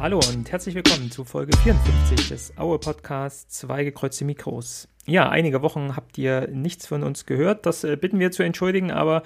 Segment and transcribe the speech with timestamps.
[0.00, 4.88] Hallo und herzlich willkommen zu Folge 54 des Aue Podcasts Zwei gekreuzte Mikros.
[5.04, 7.66] Ja, einige Wochen habt ihr nichts von uns gehört.
[7.66, 9.24] Das äh, bitten wir zu entschuldigen, aber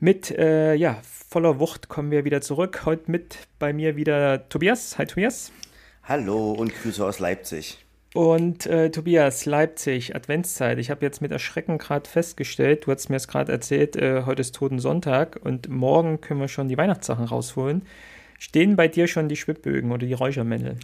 [0.00, 2.86] mit äh, ja, voller Wucht kommen wir wieder zurück.
[2.86, 4.96] Heute mit bei mir wieder Tobias.
[4.96, 5.52] Hi Tobias.
[6.04, 7.84] Hallo und Grüße aus Leipzig.
[8.14, 10.78] Und äh, Tobias, Leipzig, Adventszeit.
[10.78, 14.40] Ich habe jetzt mit Erschrecken gerade festgestellt, du hast mir es gerade erzählt, äh, heute
[14.40, 17.82] ist Toten Sonntag und morgen können wir schon die Weihnachtssachen rausholen.
[18.38, 20.76] Stehen bei dir schon die Schwibbögen oder die Räuchermännel?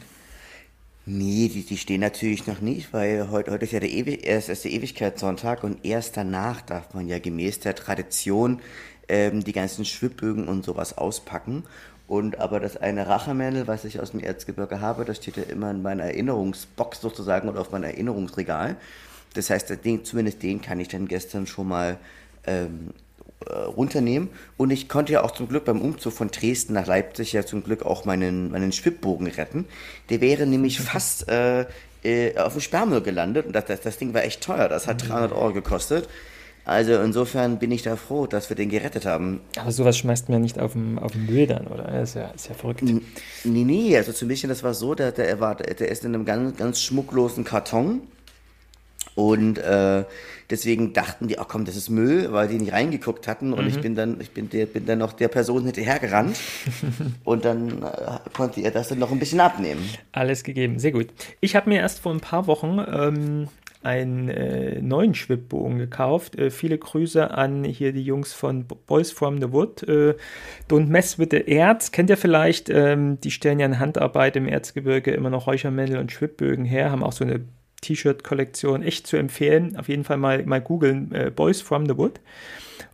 [1.06, 4.64] Nee, die, die stehen natürlich noch nicht, weil heute, heute ist ja der, Ewig, ist
[4.64, 8.60] der Ewigkeitssonntag und erst danach darf man ja gemäß der Tradition
[9.08, 11.64] ähm, die ganzen Schwibbögen und sowas auspacken.
[12.06, 15.70] Und aber das eine Rachemännel, was ich aus dem Erzgebirge habe, das steht ja immer
[15.70, 18.76] in meiner Erinnerungsbox sozusagen oder auf meinem Erinnerungsregal.
[19.34, 21.98] Das heißt, den, zumindest den kann ich dann gestern schon mal
[22.46, 23.03] ähm, äh,
[23.52, 24.28] runternehmen.
[24.56, 27.62] Und ich konnte ja auch zum Glück beim Umzug von Dresden nach Leipzig ja zum
[27.62, 29.66] Glück auch meinen, meinen Schwibbogen retten.
[30.10, 31.66] Der wäre nämlich fast äh,
[32.02, 33.46] äh, auf dem Sperrmüll gelandet.
[33.46, 34.68] Und das, das, das Ding war echt teuer.
[34.68, 36.08] Das hat 300 Euro gekostet.
[36.66, 39.40] Also insofern bin ich da froh, dass wir den gerettet haben.
[39.58, 41.84] Aber sowas schmeißt man ja nicht auf dem, auf dem Müll dann, oder?
[41.84, 42.82] Das ist ja, ist ja verrückt.
[42.82, 43.02] Nee,
[43.44, 46.56] nee, also zum Beispiel, das war so, der, der, war, der ist in einem ganz,
[46.56, 48.00] ganz schmucklosen Karton
[49.14, 50.04] und äh,
[50.50, 53.52] deswegen dachten die, ach komm, das ist Müll, weil die nicht reingeguckt hatten.
[53.52, 53.70] Und mhm.
[53.70, 56.36] ich bin dann, ich bin der, bin dann noch der Person hinterhergerannt.
[57.24, 59.82] und dann äh, konnte er das dann noch ein bisschen abnehmen.
[60.12, 61.08] Alles gegeben, sehr gut.
[61.40, 63.48] Ich habe mir erst vor ein paar Wochen ähm,
[63.84, 66.36] einen äh, neuen Schwibbogen gekauft.
[66.36, 69.82] Äh, viele Grüße an hier die Jungs von Boys from the Wood.
[69.82, 70.14] Äh,
[70.70, 71.92] Don't mess with the Erz.
[71.92, 72.70] Kennt ihr vielleicht?
[72.70, 77.02] Ähm, die stellen ja in Handarbeit im Erzgebirge immer noch Räuchermännel und Schwibbögen her, haben
[77.02, 77.44] auch so eine
[77.84, 79.76] T-Shirt-Kollektion echt zu empfehlen.
[79.76, 82.20] Auf jeden Fall mal, mal googeln, äh, Boys from the Wood.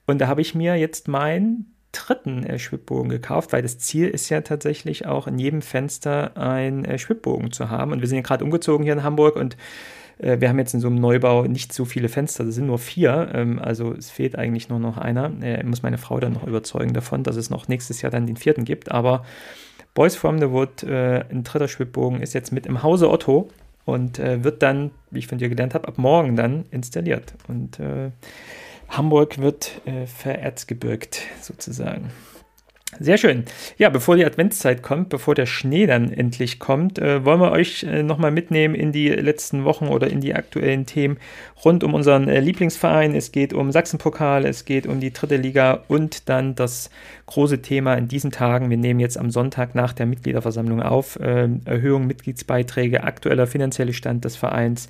[0.06, 4.28] Und da habe ich mir jetzt meinen dritten äh, Schwibbogen gekauft, weil das Ziel ist
[4.28, 7.92] ja tatsächlich auch in jedem Fenster ein äh, Schwibbogen zu haben.
[7.92, 9.56] Und wir sind ja gerade umgezogen hier in Hamburg und
[10.18, 12.78] äh, wir haben jetzt in so einem Neubau nicht so viele Fenster, das sind nur
[12.78, 13.30] vier.
[13.34, 15.32] Ähm, also es fehlt eigentlich nur noch einer.
[15.42, 18.36] Äh, muss meine Frau dann noch überzeugen davon, dass es noch nächstes Jahr dann den
[18.36, 18.90] vierten gibt.
[18.90, 19.24] Aber
[19.94, 23.48] Boys from the Wood, äh, ein dritter Schwibbogen, ist jetzt mit im Hause Otto
[23.90, 27.34] und äh, wird dann, wie ich von dir gelernt habe, ab morgen dann installiert.
[27.48, 28.10] Und äh,
[28.88, 32.10] Hamburg wird äh, vererzgebirgt sozusagen.
[32.98, 33.44] Sehr schön.
[33.78, 37.84] Ja, bevor die Adventszeit kommt, bevor der Schnee dann endlich kommt, äh, wollen wir euch
[37.84, 41.16] äh, nochmal mitnehmen in die letzten Wochen oder in die aktuellen Themen
[41.64, 43.14] rund um unseren äh, Lieblingsverein.
[43.14, 46.90] Es geht um Sachsenpokal, es geht um die dritte Liga und dann das
[47.26, 48.70] große Thema in diesen Tagen.
[48.70, 51.16] Wir nehmen jetzt am Sonntag nach der Mitgliederversammlung auf.
[51.20, 54.88] Äh, Erhöhung Mitgliedsbeiträge, aktueller finanzieller Stand des Vereins,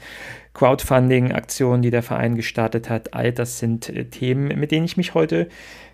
[0.54, 3.12] Crowdfunding-Aktionen, die der Verein gestartet hat.
[3.12, 5.48] All das sind äh, Themen, mit denen ich mich heute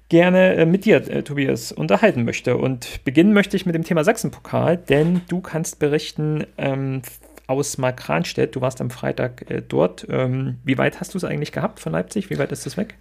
[0.08, 2.56] gerne äh, mit dir, äh, Tobias, unterhalten möchte.
[2.56, 7.02] Und beginnen möchte ich mit dem Thema Sachsenpokal, denn du kannst berichten ähm,
[7.48, 8.56] aus Markranstädt.
[8.56, 10.06] Du warst am Freitag äh, dort.
[10.08, 12.30] Ähm, wie weit hast du es eigentlich gehabt von Leipzig?
[12.30, 12.94] Wie weit ist das weg?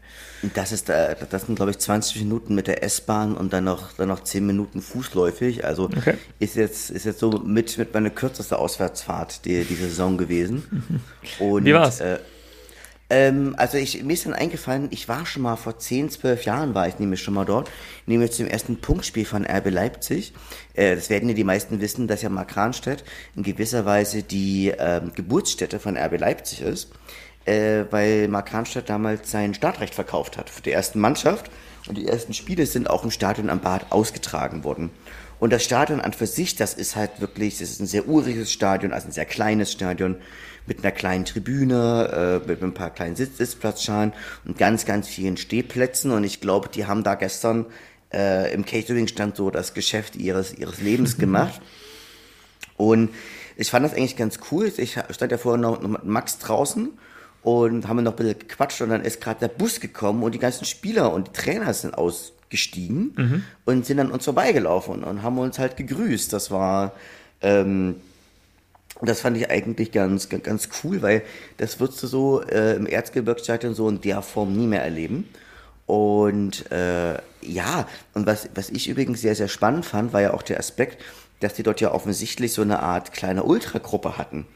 [0.53, 3.93] Das, ist, äh, das sind, glaube ich, 20 Minuten mit der S-Bahn und dann noch,
[3.93, 5.65] dann noch 10 Minuten fußläufig.
[5.65, 6.15] Also okay.
[6.39, 10.63] ist, jetzt, ist jetzt so mit, mit meine kürzeste Auswärtsfahrt die, die Saison gewesen.
[11.39, 12.01] Und, wie war's?
[12.01, 12.19] Äh,
[13.09, 16.73] ähm, also ich, mir ist dann eingefallen, ich war schon mal vor 10, 12 Jahren
[16.73, 17.69] war ich nämlich schon mal dort,
[18.07, 20.33] nämlich zum ersten Punktspiel von RB Leipzig.
[20.73, 23.03] Äh, das werden ja die meisten wissen, dass ja Markranstädt
[23.35, 26.91] in gewisser Weise die äh, Geburtsstätte von RB Leipzig ist,
[27.45, 31.51] äh, weil Markranstädt damals sein Startrecht verkauft hat für die ersten Mannschaft
[31.87, 34.89] und die ersten Spiele sind auch im Stadion am Bad ausgetragen worden.
[35.39, 38.51] Und das Stadion an für sich, das ist halt wirklich, das ist ein sehr uriges
[38.51, 40.17] Stadion, also ein sehr kleines Stadion
[40.67, 44.13] mit einer kleinen Tribüne, äh, mit ein paar kleinen Sitz Sitzplatzschalen
[44.45, 46.11] und ganz, ganz vielen Stehplätzen.
[46.11, 47.65] Und ich glaube, die haben da gestern
[48.13, 51.61] äh, im Catering-Stand so das Geschäft ihres, ihres Lebens gemacht.
[52.77, 53.09] Und
[53.57, 54.71] ich fand das eigentlich ganz cool.
[54.75, 56.89] Ich stand ja vorher noch, noch mit Max draußen
[57.41, 60.39] und haben noch ein bisschen gequatscht und dann ist gerade der Bus gekommen und die
[60.39, 63.43] ganzen Spieler und die Trainer sind ausgestiegen mhm.
[63.65, 66.33] und sind an uns vorbeigelaufen und haben uns halt gegrüßt.
[66.33, 66.93] Das war
[67.41, 67.97] ähm,
[68.99, 71.21] und das fand ich eigentlich ganz, ganz, ganz cool, weil
[71.57, 75.27] das würdest du so äh, im Erzgebirgsstadion so in der Form nie mehr erleben.
[75.85, 80.41] Und äh, ja, und was, was ich übrigens sehr, sehr spannend fand, war ja auch
[80.41, 81.03] der Aspekt,
[81.41, 84.47] dass die dort ja offensichtlich so eine Art kleine Ultragruppe hatten.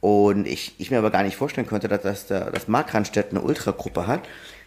[0.00, 4.06] Und ich, ich mir aber gar nicht vorstellen konnte, dass, dass, dass Markranstädt eine Ultragruppe
[4.06, 4.22] hat.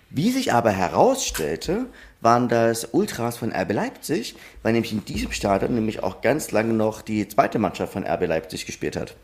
[0.10, 1.88] Wie sich aber herausstellte,
[2.24, 6.74] waren das Ultras von RB Leipzig, weil nämlich in diesem Stadion nämlich auch ganz lange
[6.74, 9.16] noch die zweite Mannschaft von RB Leipzig gespielt hat.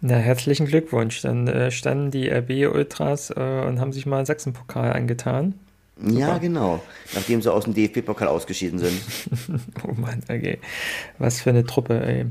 [0.00, 1.20] Na, herzlichen Glückwunsch.
[1.22, 5.54] Dann äh, standen die RB Ultras äh, und haben sich mal einen Sachsenpokal angetan.
[5.96, 6.18] Super.
[6.18, 6.82] Ja, genau.
[7.14, 9.00] Nachdem sie aus dem DFB-Pokal ausgeschieden sind.
[9.86, 10.58] oh Mann, okay.
[11.18, 12.26] Was für eine Truppe, ey.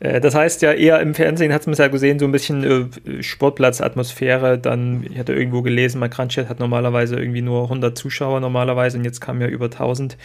[0.00, 2.64] Äh, das heißt ja eher im Fernsehen hat man es ja gesehen, so ein bisschen
[2.64, 4.58] äh, Sportplatzatmosphäre.
[4.58, 9.20] Dann, ich hatte irgendwo gelesen, Makranstadt hat normalerweise irgendwie nur 100 Zuschauer normalerweise und jetzt
[9.20, 10.16] kamen ja über 1000.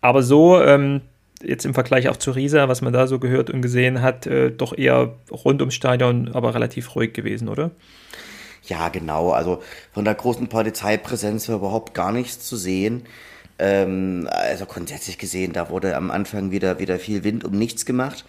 [0.00, 1.02] Aber so, ähm,
[1.42, 4.50] jetzt im Vergleich auch zu Riesa, was man da so gehört und gesehen hat, äh,
[4.50, 7.70] doch eher rund ums Stadion, aber relativ ruhig gewesen, oder?
[8.66, 9.30] Ja, genau.
[9.30, 13.04] Also von der großen Polizeipräsenz war überhaupt gar nichts zu sehen.
[13.58, 18.24] Ähm, also grundsätzlich gesehen, da wurde am Anfang wieder, wieder viel Wind um nichts gemacht.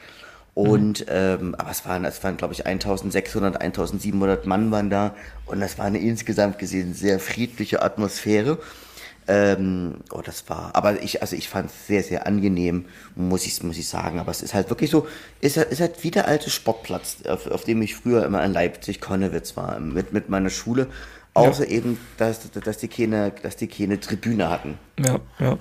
[0.53, 1.05] Und, mhm.
[1.09, 5.15] ähm, aber es waren, es waren, glaube ich, 1600, 1700 Mann waren da.
[5.45, 8.57] Und das war eine insgesamt gesehen sehr friedliche Atmosphäre.
[9.29, 12.85] Ähm, oh, das war, aber ich, also ich fand es sehr, sehr angenehm,
[13.15, 14.19] muss ich, muss ich sagen.
[14.19, 15.07] Aber es ist halt wirklich so,
[15.41, 19.57] ist, ist halt wie der alte Sportplatz, auf, auf dem ich früher immer in Leipzig-Konnewitz
[19.57, 20.88] war, mit, mit meiner Schule.
[21.33, 21.77] Außer ja.
[21.77, 24.79] eben, dass, dass, die keine, dass die keine Tribüne hatten.
[24.97, 25.57] Ja, ja.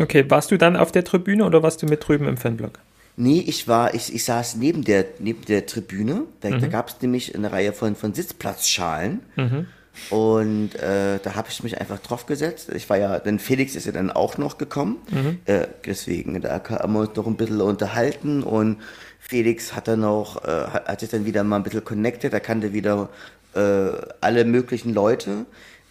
[0.00, 2.78] Okay, warst du dann auf der Tribüne oder warst du mit drüben im Fanblock?
[3.16, 6.22] Nee, ich war, ich, ich saß neben der, neben der Tribüne.
[6.40, 6.60] Da, mhm.
[6.60, 9.20] da gab es nämlich eine Reihe von, von Sitzplatzschalen.
[9.36, 9.66] Mhm.
[10.10, 12.70] Und äh, da habe ich mich einfach drauf gesetzt.
[12.74, 14.98] Ich war ja, denn Felix ist ja dann auch noch gekommen.
[15.10, 15.38] Mhm.
[15.44, 18.78] Äh, deswegen, da haben wir uns noch ein bisschen unterhalten und
[19.20, 22.32] Felix hat dann noch, äh, hat sich dann wieder mal ein bisschen connected.
[22.32, 23.10] Er kannte wieder
[23.54, 23.90] äh,
[24.20, 25.46] alle möglichen Leute.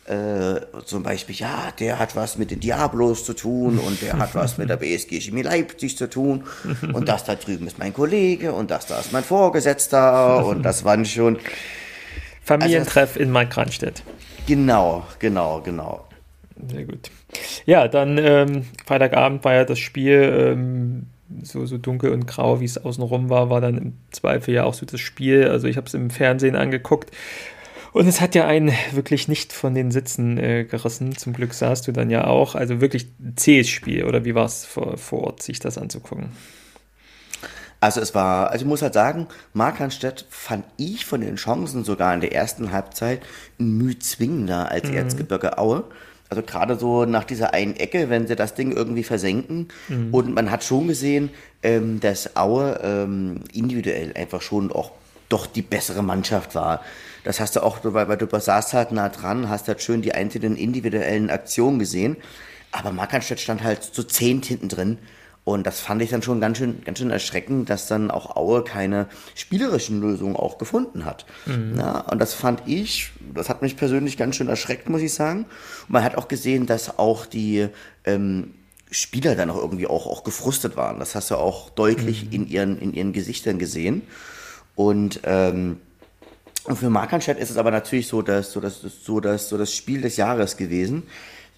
[0.05, 4.33] Äh, zum Beispiel, ja, der hat was mit den Diablos zu tun und der hat
[4.33, 6.43] was mit der BSG Chemie Leipzig zu tun
[6.91, 10.83] und das da drüben ist mein Kollege und das da ist mein Vorgesetzter und das
[10.83, 11.37] waren schon
[12.59, 14.03] Familientreff also, in Markranstädt.
[14.47, 16.05] Genau, genau, genau.
[16.67, 17.09] Sehr gut.
[17.65, 21.07] Ja, dann ähm, Freitagabend war ja das Spiel ähm,
[21.43, 24.73] so, so dunkel und grau, wie es außenrum war, war dann im Zweifel ja auch
[24.73, 25.47] so das Spiel.
[25.47, 27.11] Also ich habe es im Fernsehen angeguckt
[27.93, 31.15] und es hat ja einen wirklich nicht von den Sitzen äh, gerissen.
[31.15, 32.55] Zum Glück sahst du dann ja auch.
[32.55, 36.31] Also wirklich ein zähes Spiel oder wie war es vor, vor Ort, sich das anzugucken?
[37.81, 42.13] Also es war, also ich muss halt sagen, Markranstädt fand ich von den Chancen sogar
[42.13, 43.21] in der ersten Halbzeit
[43.57, 44.97] Mühe zwingender als mhm.
[44.97, 45.83] Erzgebirge Aue.
[46.29, 49.69] Also gerade so nach dieser einen Ecke, wenn sie das Ding irgendwie versenken.
[49.89, 50.13] Mhm.
[50.13, 51.31] Und man hat schon gesehen,
[51.63, 54.91] ähm, dass Aue ähm, individuell einfach schon auch
[55.27, 56.81] doch die bessere Mannschaft war.
[57.23, 60.13] Das hast du auch, weil, weil du saßt halt nah dran, hast halt schön die
[60.13, 62.17] einzelnen individuellen Aktionen gesehen.
[62.71, 64.99] Aber Markranstädt stand halt so zehn hinten drin.
[65.43, 68.63] Und das fand ich dann schon ganz schön, ganz schön erschreckend, dass dann auch Aue
[68.63, 71.25] keine spielerischen Lösungen auch gefunden hat.
[71.47, 71.77] Mhm.
[71.77, 75.45] Ja, und das fand ich, das hat mich persönlich ganz schön erschreckt, muss ich sagen.
[75.87, 77.69] Und man hat auch gesehen, dass auch die
[78.05, 78.53] ähm,
[78.91, 80.99] Spieler dann auch irgendwie auch, auch gefrustet waren.
[80.99, 82.31] Das hast du auch deutlich mhm.
[82.31, 84.03] in, ihren, in ihren Gesichtern gesehen.
[84.75, 85.77] Und ähm,
[86.63, 89.73] und für Markanstadt ist es aber natürlich so, dass so das so das so das
[89.73, 91.03] Spiel des Jahres gewesen.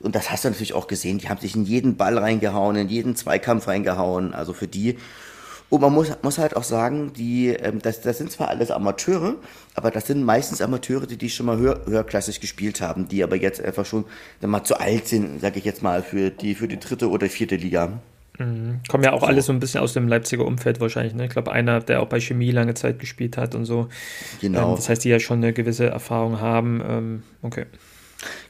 [0.04, 1.18] Und das hast du natürlich auch gesehen.
[1.18, 4.34] Die haben sich in jeden Ball reingehauen, in jeden Zweikampf reingehauen.
[4.34, 4.98] Also für die.
[5.70, 9.36] Und man muss, muss halt auch sagen, die, ähm, das, das sind zwar alles Amateure,
[9.74, 13.38] aber das sind meistens Amateure, die, die schon mal höher, höherklassig gespielt haben, die aber
[13.38, 14.06] jetzt einfach schon
[14.42, 17.28] dann mal zu alt sind, sage ich jetzt mal, für die, für die dritte oder
[17.28, 17.94] vierte Liga.
[18.38, 18.82] Mhm.
[18.88, 19.28] Kommen ja auch so.
[19.28, 21.16] alle so ein bisschen aus dem Leipziger Umfeld wahrscheinlich.
[21.16, 21.26] Ne?
[21.26, 23.88] Ich glaube, einer, der auch bei Chemie lange Zeit gespielt hat und so.
[24.42, 24.72] Genau.
[24.72, 26.84] Ähm, das heißt, die ja schon eine gewisse Erfahrung haben.
[26.88, 27.66] Ähm, okay.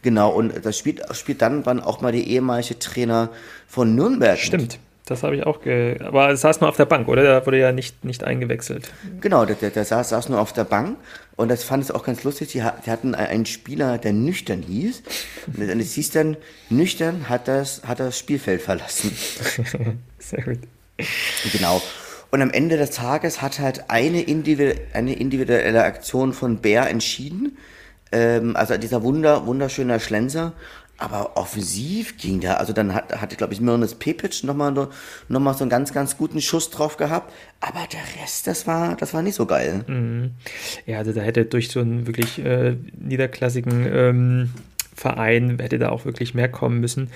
[0.02, 3.30] Genau, und das spielt, spielt dann, dann auch mal die ehemalige Trainer
[3.68, 4.38] von Nürnberg.
[4.38, 4.80] Stimmt.
[5.06, 7.24] Das habe ich auch, ge aber es saß nur auf der Bank, oder?
[7.24, 8.90] Der wurde ja nicht, nicht eingewechselt.
[9.20, 10.98] Genau, der, der, der saß, saß nur auf der Bank
[11.36, 12.50] und das fand ich auch ganz lustig.
[12.54, 15.04] Die, die hatten einen Spieler, der nüchtern hieß.
[15.58, 16.38] Und es hieß dann,
[16.70, 19.12] nüchtern hat das, hat das Spielfeld verlassen.
[20.20, 20.60] Sehr gut.
[21.52, 21.82] Genau.
[22.32, 27.58] Und am Ende des Tages hat halt eine, individu eine individuelle Aktion von Bär entschieden.
[28.14, 30.54] Ähm, also dieser wunder, wunderschöner Schlenzer.
[31.00, 32.60] Aber offensiv ging der.
[32.60, 36.18] Also dann hat, hatte, glaube ich, Mirnes Pepic nochmal noch mal so einen ganz, ganz
[36.18, 37.34] guten Schuss drauf gehabt.
[37.60, 39.84] Aber der Rest, das war, das war nicht so geil.
[39.88, 40.32] Mhm.
[40.86, 44.50] Ja, also da hätte durch so einen wirklich äh, niederklassigen ähm,
[44.96, 47.10] Verein hätte da auch wirklich mehr kommen müssen.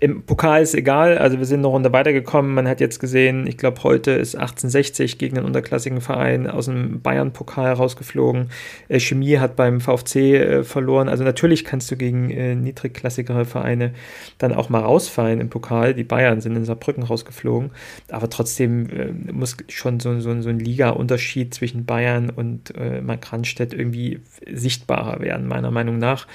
[0.00, 2.54] Im Pokal ist egal, also wir sind noch runter weitergekommen.
[2.54, 7.00] Man hat jetzt gesehen, ich glaube, heute ist 1860 gegen einen unterklassigen Verein aus dem
[7.02, 8.50] Bayern-Pokal rausgeflogen.
[8.88, 11.08] Äh, Chemie hat beim VfC äh, verloren.
[11.08, 13.92] Also natürlich kannst du gegen äh, niedrigklassigere Vereine
[14.38, 15.94] dann auch mal rausfallen im Pokal.
[15.94, 17.70] Die Bayern sind in Saarbrücken rausgeflogen.
[18.10, 23.72] Aber trotzdem äh, muss schon so, so, so ein Liga-Unterschied zwischen Bayern und äh, Markranstädt
[23.72, 24.20] irgendwie
[24.50, 26.26] sichtbarer werden, meiner Meinung nach.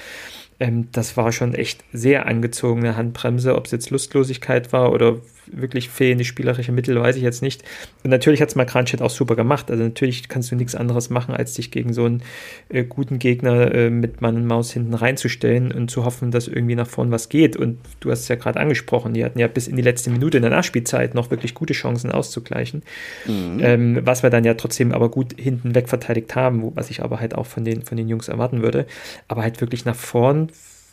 [0.58, 3.56] Ähm, das war schon echt sehr angezogene Handbremse.
[3.56, 5.16] Ob es jetzt Lustlosigkeit war oder
[5.52, 7.62] wirklich fehlende spielerische Mittel, weiß ich jetzt nicht.
[8.02, 9.70] Und natürlich hat es Makranstedt auch super gemacht.
[9.70, 12.22] Also natürlich kannst du nichts anderes machen, als dich gegen so einen
[12.68, 16.74] äh, guten Gegner äh, mit Mann und Maus hinten reinzustellen und zu hoffen, dass irgendwie
[16.74, 17.56] nach vorn was geht.
[17.56, 20.38] Und du hast es ja gerade angesprochen, die hatten ja bis in die letzte Minute
[20.38, 22.82] in der Nachspielzeit noch wirklich gute Chancen auszugleichen.
[23.26, 23.60] Mhm.
[23.60, 27.20] Ähm, was wir dann ja trotzdem aber gut hinten weg verteidigt haben, was ich aber
[27.20, 28.86] halt auch von den, von den Jungs erwarten würde.
[29.28, 30.45] Aber halt wirklich nach vorn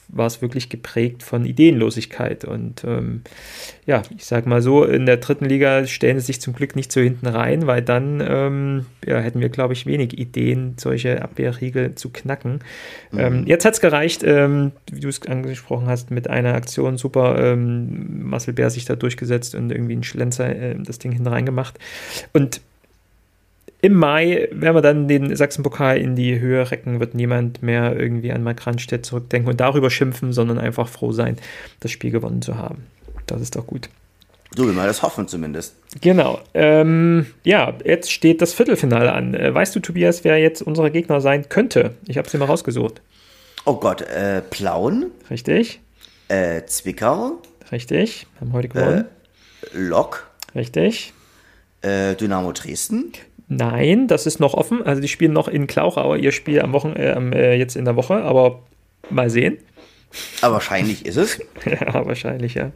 [0.08, 2.46] war es wirklich geprägt von Ideenlosigkeit.
[2.46, 3.22] Und ähm,
[3.86, 6.92] ja, ich sag mal so, in der dritten Liga stellen sie sich zum Glück nicht
[6.92, 11.96] so hinten rein, weil dann ähm, ja, hätten wir, glaube ich, wenig Ideen, solche Abwehrriegel
[11.96, 12.60] zu knacken.
[13.12, 13.20] Mhm.
[13.20, 17.38] Ähm, jetzt hat es gereicht, ähm, wie du es angesprochen hast, mit einer Aktion super
[17.40, 21.80] ähm, Marcel Bär sich da durchgesetzt und irgendwie ein Schlenzer äh, das Ding hinten reingemacht.
[22.34, 22.62] Und
[23.84, 28.32] im Mai, wenn wir dann den Sachsenpokal in die Höhe recken, wird niemand mehr irgendwie
[28.32, 31.36] an Mark Randstedt zurückdenken und darüber schimpfen, sondern einfach froh sein,
[31.82, 32.86] das Spiel gewonnen zu haben.
[33.28, 33.90] Das ist doch gut.
[34.56, 35.76] So will man das hoffen zumindest.
[36.00, 36.40] Genau.
[36.54, 39.34] Ähm, ja, jetzt steht das Viertelfinale an.
[39.34, 41.96] Äh, weißt du, Tobias, wer jetzt unser Gegner sein könnte?
[42.08, 43.02] Ich habe es dir mal rausgesucht.
[43.66, 45.08] Oh Gott, äh, Plauen.
[45.30, 45.82] Richtig.
[46.30, 47.42] Äh, Zwickau.
[47.70, 48.28] Richtig.
[48.40, 49.06] Haben heute gewonnen.
[49.74, 50.26] Äh, Lok.
[50.56, 51.12] Richtig.
[51.82, 53.12] Äh, Dynamo Dresden.
[53.48, 54.84] Nein, das ist noch offen.
[54.84, 57.96] Also die spielen noch in Klauchau ihr Spiel am Wochen, äh, äh, jetzt in der
[57.96, 58.62] Woche, aber
[59.10, 59.58] mal sehen.
[60.42, 61.40] Aber wahrscheinlich ist es.
[61.66, 62.72] ja, wahrscheinlich, ja.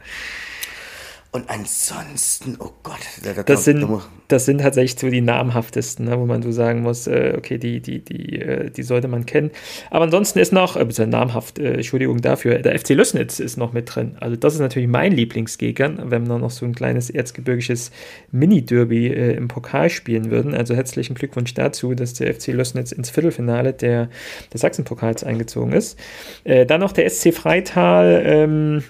[1.30, 3.86] Und ansonsten, oh Gott, da, da, das, sind,
[4.28, 7.80] das sind tatsächlich so die namhaftesten, ne, wo man so sagen muss, äh, okay, die,
[7.80, 9.50] die, die, äh, die sollte man kennen.
[9.90, 13.94] Aber ansonsten ist noch, äh, namhaft, äh, Entschuldigung dafür, der FC Lößnitz ist noch mit
[13.94, 14.16] drin.
[14.20, 17.90] Also das ist natürlich mein Lieblingsgegner, wenn wir noch so ein kleines erzgebirgisches
[18.32, 20.54] Mini-Derby äh, im Pokal spielen würden.
[20.54, 24.08] Also herzlichen Glückwunsch dazu, dass der FC Lößnitz ins Viertelfinale der,
[24.54, 25.98] des Sachsenpokals eingezogen ist.
[26.44, 28.82] Äh, dann noch der SC Freital ähm,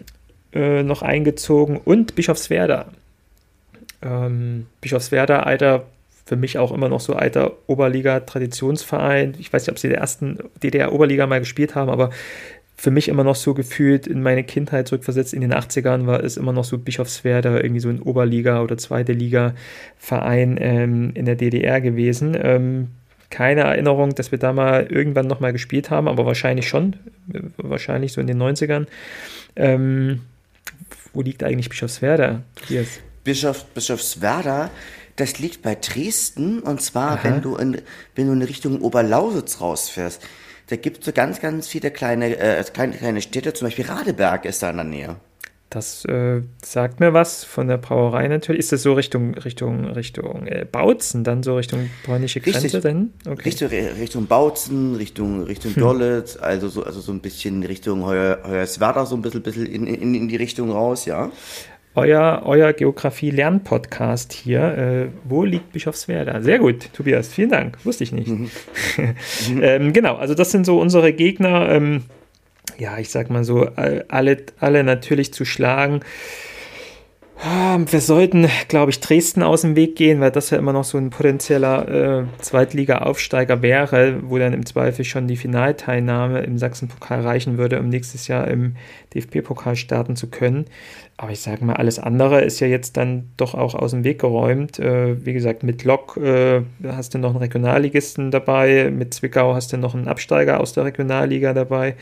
[0.52, 2.86] äh, noch eingezogen und Bischofswerda.
[4.02, 5.86] Ähm, Bischofswerda, alter,
[6.24, 9.34] für mich auch immer noch so alter Oberliga-Traditionsverein.
[9.38, 12.10] Ich weiß nicht, ob sie der ersten DDR-Oberliga mal gespielt haben, aber
[12.76, 16.36] für mich immer noch so gefühlt in meine Kindheit zurückversetzt in den 80ern war es
[16.36, 21.80] immer noch so Bischofswerda, irgendwie so ein Oberliga- oder zweite Liga-Verein ähm, in der DDR
[21.80, 22.36] gewesen.
[22.40, 22.88] Ähm,
[23.30, 26.94] keine Erinnerung, dass wir da mal irgendwann nochmal gespielt haben, aber wahrscheinlich schon,
[27.56, 28.86] wahrscheinlich so in den 90ern.
[29.56, 30.20] Ähm,
[31.18, 32.44] wo liegt eigentlich Bischofswerda?
[32.68, 33.00] Yes.
[33.24, 34.70] Bischof, Bischofswerda,
[35.16, 37.82] das liegt bei Dresden und zwar, wenn du, in,
[38.14, 40.22] wenn du in Richtung Oberlausitz rausfährst.
[40.68, 44.44] Da gibt es so ganz, ganz viele kleine, äh, kleine, kleine Städte, zum Beispiel Radeberg
[44.44, 45.16] ist da in der Nähe.
[45.70, 48.60] Das äh, sagt mir was von der Brauerei natürlich.
[48.60, 52.82] Ist das so Richtung Richtung Richtung äh, Bautzen, dann so Richtung polnische Grenze Richtig.
[52.82, 53.12] denn?
[53.26, 53.42] Okay.
[53.44, 56.24] Richtung, Richtung Bautzen, Richtung Richtung hm.
[56.40, 60.14] Also so also so ein bisschen Richtung Heuer, Hoyerswerda so ein bisschen, bisschen in, in,
[60.14, 61.30] in die Richtung raus, ja.
[61.94, 64.60] Euer, euer Geografie-Lern-Podcast hier.
[64.60, 66.40] Äh, wo liegt Bischofswerda?
[66.42, 67.78] Sehr gut, Tobias, vielen Dank.
[67.84, 68.28] Wusste ich nicht.
[68.28, 68.50] Mhm.
[69.60, 71.68] ähm, genau, also das sind so unsere Gegner.
[71.68, 72.04] Ähm,
[72.78, 73.66] ja, ich sag mal so,
[74.08, 76.00] alle, alle natürlich zu schlagen.
[77.44, 80.82] Ähm, wir sollten, glaube ich, Dresden aus dem Weg gehen, weil das ja immer noch
[80.82, 87.20] so ein potenzieller äh, Zweitliga-Aufsteiger wäre, wo dann im Zweifel schon die Finalteilnahme im Sachsen-Pokal
[87.20, 88.74] reichen würde, um nächstes Jahr im
[89.14, 90.64] DFB-Pokal starten zu können.
[91.16, 94.20] Aber ich sage mal, alles andere ist ja jetzt dann doch auch aus dem Weg
[94.20, 94.80] geräumt.
[94.80, 99.72] Äh, wie gesagt, mit Lok äh, hast du noch einen Regionalligisten dabei, mit Zwickau hast
[99.72, 101.94] du noch einen Absteiger aus der Regionalliga dabei.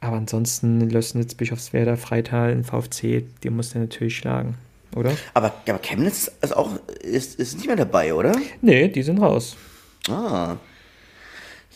[0.00, 4.56] Aber ansonsten Lößnitz, Bischofswerda, Freital, VfC, die muss er natürlich schlagen,
[4.94, 5.12] oder?
[5.34, 6.70] Aber, aber Chemnitz ist auch
[7.02, 8.32] ist, ist nicht mehr dabei, oder?
[8.60, 9.56] Nee, die sind raus.
[10.08, 10.56] Ah.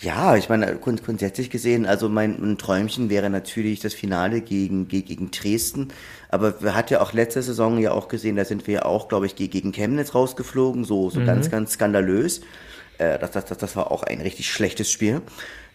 [0.02, 5.88] Ja, ich meine, grundsätzlich gesehen, also mein Träumchen wäre natürlich das Finale gegen, gegen Dresden.
[6.30, 9.08] Aber wir hatten ja auch letzte Saison ja auch gesehen, da sind wir ja auch,
[9.08, 11.26] glaube ich, gegen Chemnitz rausgeflogen, so, so mhm.
[11.26, 12.40] ganz, ganz skandalös.
[12.96, 15.20] Äh, das, das, das war auch ein richtig schlechtes Spiel.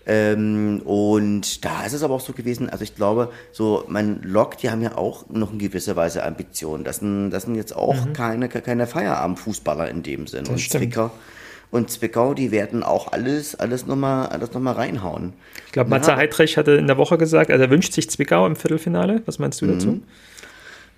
[0.08, 4.58] Ähm, und da ist es aber auch so gewesen, also ich glaube, so mein Lok,
[4.58, 6.84] die haben ja auch noch in gewisser Weise Ambitionen.
[6.84, 8.14] Das sind, das sind jetzt auch mhm.
[8.14, 10.42] keine, keine Feierabendfußballer in dem Sinn.
[10.42, 10.84] Das und stimmt.
[10.84, 11.12] Zwickau,
[11.72, 15.34] und Zwickau, die werden auch alles, alles nochmal alles noch reinhauen.
[15.66, 16.18] Ich glaube, Matze ja.
[16.18, 19.24] Heidrich hatte in der Woche gesagt, also er wünscht sich Zwickau im Viertelfinale.
[19.26, 19.72] Was meinst du mhm.
[19.74, 20.02] dazu?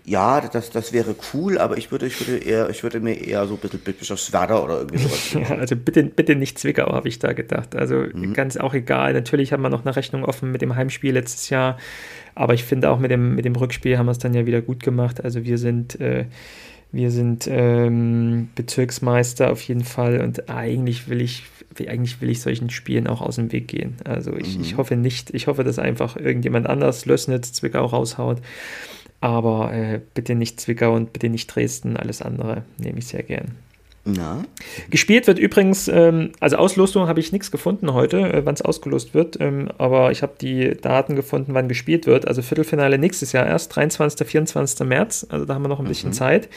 [0.07, 3.45] Ja, das, das wäre cool, aber ich würde, ich würde eher, ich würde mir eher
[3.45, 5.33] so ein bisschen Bischofswerda oder irgendwie sowas.
[5.49, 7.75] ja, also bitte, bitte nicht Zwickau, habe ich da gedacht.
[7.75, 8.33] Also mhm.
[8.33, 9.11] ganz auch egal.
[9.11, 11.77] Natürlich haben wir noch eine Rechnung offen mit dem Heimspiel letztes Jahr,
[12.35, 14.61] aber ich finde auch mit dem, mit dem Rückspiel haben wir es dann ja wieder
[14.61, 15.21] gut gemacht.
[15.25, 16.25] Also wir sind äh,
[16.93, 21.43] Wir sind ähm, Bezirksmeister auf jeden Fall und eigentlich will ich,
[21.85, 23.97] eigentlich will ich solchen Spielen auch aus dem Weg gehen.
[24.05, 24.63] Also ich, mhm.
[24.63, 28.41] ich hoffe nicht, ich hoffe, dass einfach irgendjemand anders Lösnitz, Zwickau raushaut.
[29.19, 33.55] Aber äh, bitte nicht Zwickau und bitte nicht Dresden, alles andere nehme ich sehr gern.
[34.07, 34.45] Na?
[34.89, 39.13] Gespielt wird übrigens, ähm, also Auslosung habe ich nichts gefunden heute, äh, wann es ausgelost
[39.13, 42.25] wird, ähm, aber ich habe die Daten gefunden, wann gespielt wird.
[42.27, 44.25] Also Viertelfinale nächstes Jahr erst, 23.
[44.25, 44.87] 24.
[44.87, 46.13] März, also da haben wir noch ein bisschen mhm.
[46.13, 46.47] Zeit.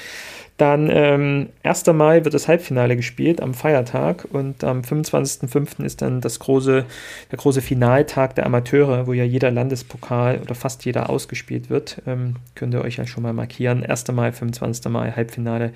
[0.61, 1.87] Dann ähm, 1.
[1.87, 5.83] Mai wird das Halbfinale gespielt am Feiertag und am 25.05.
[5.83, 6.85] ist dann das große,
[7.31, 12.03] der große Finaltag der Amateure, wo ja jeder Landespokal oder fast jeder ausgespielt wird.
[12.07, 13.87] Ähm, könnt ihr euch ja schon mal markieren.
[13.87, 14.13] 1.
[14.13, 14.93] Mai, 25.
[14.93, 15.73] Mai, Halbfinale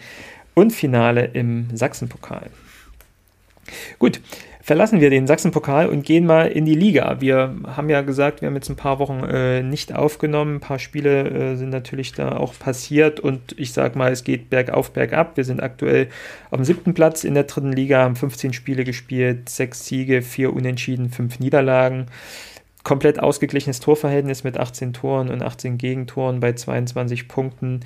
[0.53, 2.51] und Finale im Sachsenpokal.
[3.99, 4.21] Gut,
[4.65, 7.21] verlassen wir den Sachsenpokal und gehen mal in die Liga.
[7.21, 10.57] Wir haben ja gesagt, wir haben jetzt ein paar Wochen äh, nicht aufgenommen.
[10.57, 14.49] Ein paar Spiele äh, sind natürlich da auch passiert und ich sag mal, es geht
[14.49, 15.37] bergauf, bergab.
[15.37, 16.09] Wir sind aktuell
[16.51, 20.55] auf dem siebten Platz in der dritten Liga, haben 15 Spiele gespielt, sechs Siege, vier
[20.55, 22.07] Unentschieden, fünf Niederlagen
[22.85, 27.81] komplett ausgeglichenes Torverhältnis mit 18 Toren und 18 Gegentoren bei 22 Punkten.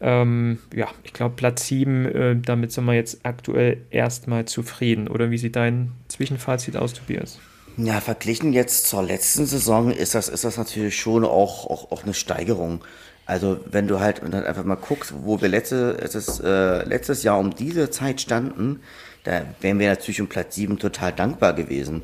[0.00, 5.08] Ähm, ja, ich glaube Platz 7, äh, damit sind wir jetzt aktuell erstmal zufrieden.
[5.08, 7.38] Oder wie sieht dein Zwischenfazit aus, Tobias?
[7.76, 12.02] Ja, verglichen jetzt zur letzten Saison ist das, ist das natürlich schon auch, auch, auch
[12.02, 12.82] eine Steigerung.
[13.26, 16.82] Also wenn du halt und dann einfach mal guckst, wo wir letzte, es ist, äh,
[16.84, 18.80] letztes Jahr um diese Zeit standen,
[19.24, 22.02] da wären wir natürlich um Platz 7 total dankbar gewesen.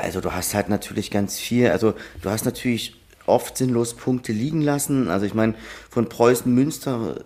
[0.00, 2.96] Also du hast halt natürlich ganz viel, also du hast natürlich
[3.26, 5.08] oft sinnlos Punkte liegen lassen.
[5.08, 5.54] Also ich meine,
[5.90, 7.16] von Preußen Münster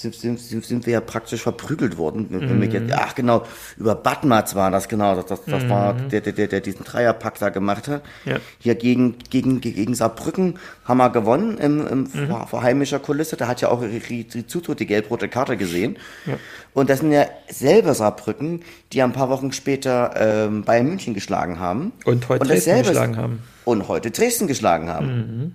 [0.00, 2.26] sind, sind, sind wir ja praktisch verprügelt worden.
[2.28, 2.62] Mhm.
[2.62, 3.44] Jetzt, ach genau,
[3.78, 5.70] über Batmatz war das genau, das, das, das mhm.
[5.70, 8.02] war der, der, der, der diesen Dreierpack da gemacht hat.
[8.24, 8.36] Ja.
[8.58, 12.28] Hier gegen, gegen, gegen Saarbrücken haben wir gewonnen im, im mhm.
[12.28, 13.36] vor, vor, heimischer Kulisse.
[13.36, 15.96] Da hat ja auch Rizzuto die gelb-rote Karte gesehen.
[16.26, 16.34] Ja.
[16.74, 18.62] Und das sind ja selber Saarbrücken,
[18.92, 21.92] die ein paar Wochen später ähm, Bayern München geschlagen haben.
[22.04, 23.42] Und heute und Dresden geschlagen haben.
[23.64, 25.54] Und heute Dresden geschlagen haben.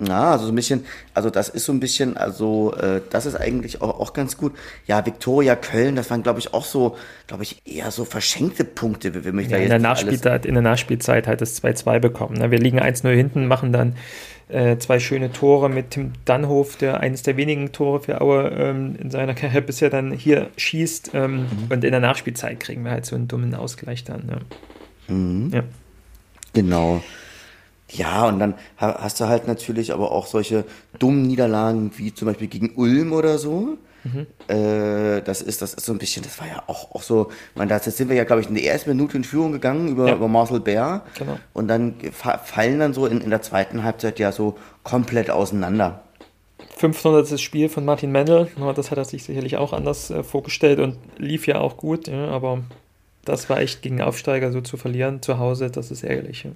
[0.00, 3.34] Ja, also so ein bisschen, also das ist so ein bisschen, also äh, das ist
[3.34, 4.52] eigentlich auch, auch ganz gut.
[4.86, 9.12] Ja, Viktoria Köln, das waren, glaube ich, auch so, glaube ich, eher so verschenkte Punkte,
[9.14, 12.36] wie wir mich ja, da in der Nachspielzeit, in der Nachspielzeit halt das 2-2 bekommen.
[12.36, 12.52] Ne?
[12.52, 13.96] Wir liegen 1-0 hinten, machen dann
[14.48, 18.94] äh, zwei schöne Tore mit Tim Dannhof, der eines der wenigen Tore für Aue ähm,
[19.00, 21.10] in seiner Karriere bisher dann hier schießt.
[21.14, 21.46] Ähm, mhm.
[21.70, 24.30] Und in der Nachspielzeit kriegen wir halt so einen dummen Ausgleich dann.
[24.30, 25.14] Ja.
[25.14, 25.50] Mhm.
[25.52, 25.62] ja.
[26.54, 27.02] Genau.
[27.90, 30.64] Ja, und dann hast du halt natürlich aber auch solche
[30.98, 33.78] dummen Niederlagen wie zum Beispiel gegen Ulm oder so.
[34.04, 34.26] Mhm.
[34.48, 37.68] Äh, das ist, das ist so ein bisschen, das war ja auch, auch so, man,
[37.68, 40.14] da sind wir ja, glaube ich, in der ersten Minute in Führung gegangen über, ja.
[40.14, 41.02] über Marcel Bär.
[41.18, 41.38] Genau.
[41.52, 46.02] Und dann fallen dann so in, in der zweiten Halbzeit ja so komplett auseinander.
[46.76, 47.40] 500.
[47.40, 51.46] Spiel von Martin Mendel, das hat er sich sicherlich auch anders äh, vorgestellt und lief
[51.46, 52.62] ja auch gut, ja, aber
[53.24, 56.44] das war echt gegen Aufsteiger so zu verlieren zu Hause, das ist ärgerlich.
[56.44, 56.50] Ja.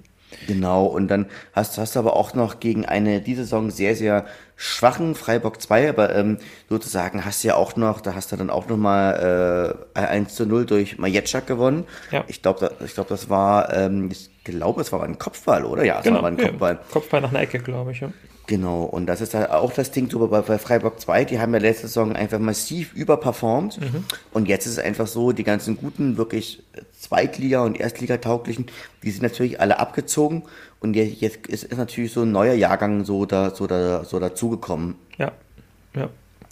[0.47, 4.25] Genau, und dann hast, hast du aber auch noch gegen eine diese Saison sehr, sehr
[4.55, 6.37] schwachen Freiburg 2, aber ähm,
[6.69, 10.45] sozusagen hast du ja auch noch, da hast du dann auch nochmal äh, 1 zu
[10.45, 11.85] 0 durch Majetschak gewonnen.
[12.11, 12.23] Ja.
[12.27, 15.83] Ich glaube, ich glaub, das war, ähm, ich glaube, es war ein Kopfball, oder?
[15.83, 16.73] Ja, es genau, war ein Kopfball.
[16.73, 18.09] Ja, Kopfball nach einer Ecke, glaube ich, ja.
[18.45, 21.59] Genau, und das ist auch das Ding so bei, bei Freiburg 2, die haben ja
[21.59, 23.79] letzte Saison einfach massiv überperformt.
[23.79, 24.03] Mhm.
[24.31, 26.61] Und jetzt ist es einfach so, die ganzen guten, wirklich
[26.99, 28.65] Zweitliga- und Erstligatauglichen,
[29.01, 30.43] die sind natürlich alle abgezogen.
[30.81, 34.95] Und jetzt ist, ist natürlich so ein neuer Jahrgang so, da, so, da, so dazugekommen.
[35.17, 35.31] Ja,
[35.95, 36.09] ja,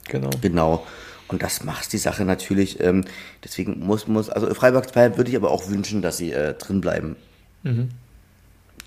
[0.07, 0.29] genau.
[0.41, 0.85] Genau.
[1.27, 3.03] Und das macht die Sache natürlich, ähm,
[3.43, 6.79] deswegen muss, muss, also Freiburg 2 würde ich aber auch wünschen, dass sie äh, drin
[6.79, 7.15] bleiben.
[7.63, 7.89] Mhm.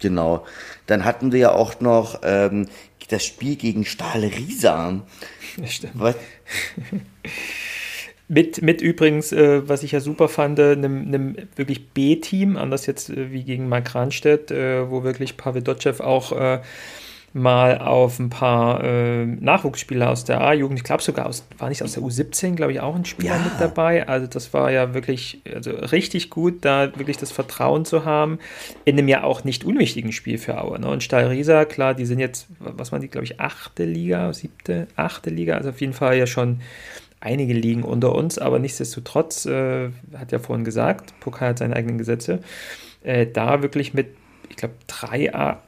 [0.05, 0.45] Genau.
[0.87, 2.69] Dann hatten wir ja auch noch ähm,
[3.09, 5.01] das Spiel gegen Stahl Riesa.
[5.57, 5.95] Ja, stimmt.
[5.95, 6.17] Was?
[8.29, 13.09] mit, mit übrigens, äh, was ich ja super fand, einem, einem wirklich B-Team, anders jetzt
[13.09, 16.61] äh, wie gegen Mark Ranstedt, äh, wo wirklich Pavel Dotschew auch äh,
[17.35, 21.83] mal auf ein paar äh, Nachwuchsspieler aus der A-Jugend, ich glaube sogar aus, war nicht
[21.83, 23.42] aus der U17, glaube ich, auch ein Spieler ja.
[23.42, 24.07] mit dabei.
[24.07, 28.38] Also das war ja wirklich also richtig gut, da wirklich das Vertrauen zu haben,
[28.85, 30.79] in einem ja auch nicht unwichtigen Spiel für Aue.
[30.79, 30.88] Ne?
[30.88, 34.87] Und Stahl Riesa, klar, die sind jetzt, was waren die, glaube ich, achte Liga, siebte,
[34.94, 36.61] achte Liga, also auf jeden Fall ja schon
[37.18, 41.99] einige Ligen unter uns, aber nichtsdestotrotz, äh, hat ja vorhin gesagt, Pokal hat seine eigenen
[41.99, 42.40] Gesetze,
[43.03, 44.09] äh, da wirklich mit,
[44.51, 45.61] ich glaube, drei A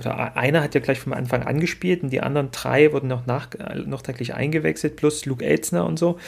[0.00, 3.26] oder einer hat ja gleich vom Anfang an gespielt und die anderen drei wurden noch
[3.26, 3.48] nach,
[3.86, 6.18] nachträglich eingewechselt, plus Luke Elzner und so.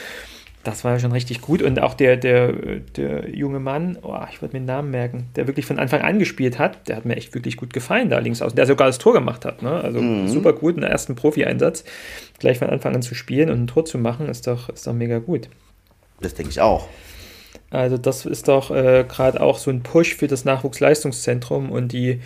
[0.65, 1.63] das war ja schon richtig gut.
[1.63, 2.53] Und auch der, der,
[2.97, 6.19] der junge Mann, oh, ich würde mir den Namen merken, der wirklich von Anfang an
[6.19, 8.55] gespielt hat, der hat mir echt wirklich gut gefallen da links außen.
[8.55, 9.63] Der sogar das Tor gemacht hat.
[9.63, 9.73] Ne?
[9.73, 10.29] Also mhm.
[10.29, 11.85] super gut, in der ersten Profi-Einsatz.
[12.39, 14.93] Gleich von Anfang an zu spielen und ein Tor zu machen, ist doch, ist doch
[14.93, 15.49] mega gut.
[16.21, 16.89] Das denke ich auch.
[17.71, 22.21] Also das ist doch äh, gerade auch so ein Push für das Nachwuchsleistungszentrum und die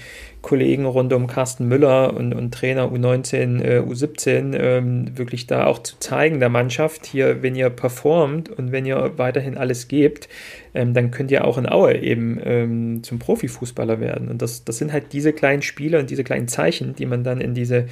[0.47, 5.81] Kollegen rund um Carsten Müller und, und Trainer U19, äh, U17 ähm, wirklich da auch
[5.81, 10.29] zu zeigen der Mannschaft, hier, wenn ihr performt und wenn ihr weiterhin alles gebt,
[10.73, 14.29] ähm, dann könnt ihr auch in Aue eben ähm, zum Profifußballer werden.
[14.29, 17.41] Und das, das sind halt diese kleinen Spiele und diese kleinen Zeichen, die man dann
[17.41, 17.87] in diese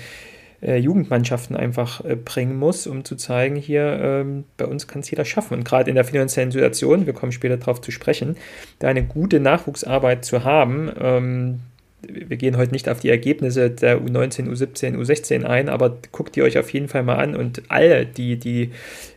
[0.62, 5.11] äh, Jugendmannschaften einfach äh, bringen muss, um zu zeigen, hier ähm, bei uns kann es
[5.11, 5.55] jeder schaffen.
[5.55, 8.37] Und gerade in der finanziellen Situation, wir kommen später darauf zu sprechen,
[8.79, 11.61] da eine gute Nachwuchsarbeit zu haben, ähm,
[12.09, 16.45] wir gehen heute nicht auf die Ergebnisse der U19, U17, U16 ein, aber guckt ihr
[16.45, 18.71] euch auf jeden Fall mal an und alle die, die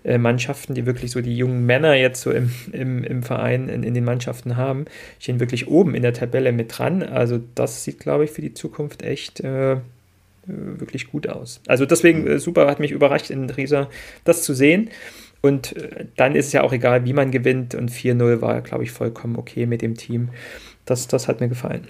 [0.04, 3.84] äh, Mannschaften, die wirklich so die jungen Männer jetzt so im, im, im Verein, in,
[3.84, 4.86] in den Mannschaften haben,
[5.20, 7.04] stehen wirklich oben in der Tabelle mit dran.
[7.04, 9.78] Also das sieht, glaube ich, für die Zukunft echt äh,
[10.46, 11.62] wirklich gut aus.
[11.68, 13.90] Also deswegen äh, super, hat mich überrascht in Riesa
[14.24, 14.90] das zu sehen.
[15.42, 17.76] Und äh, dann ist es ja auch egal, wie man gewinnt.
[17.76, 20.30] Und 4-0 war, glaube ich, vollkommen okay mit dem Team.
[20.86, 21.88] Das, das hat mir gefallen.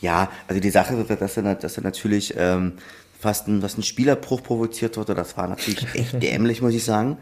[0.00, 2.74] Ja, also die Sache, dass er, dass er natürlich ähm,
[3.18, 7.18] fast ein, was ein Spielerbruch provoziert wurde, das war natürlich echt dämlich, muss ich sagen.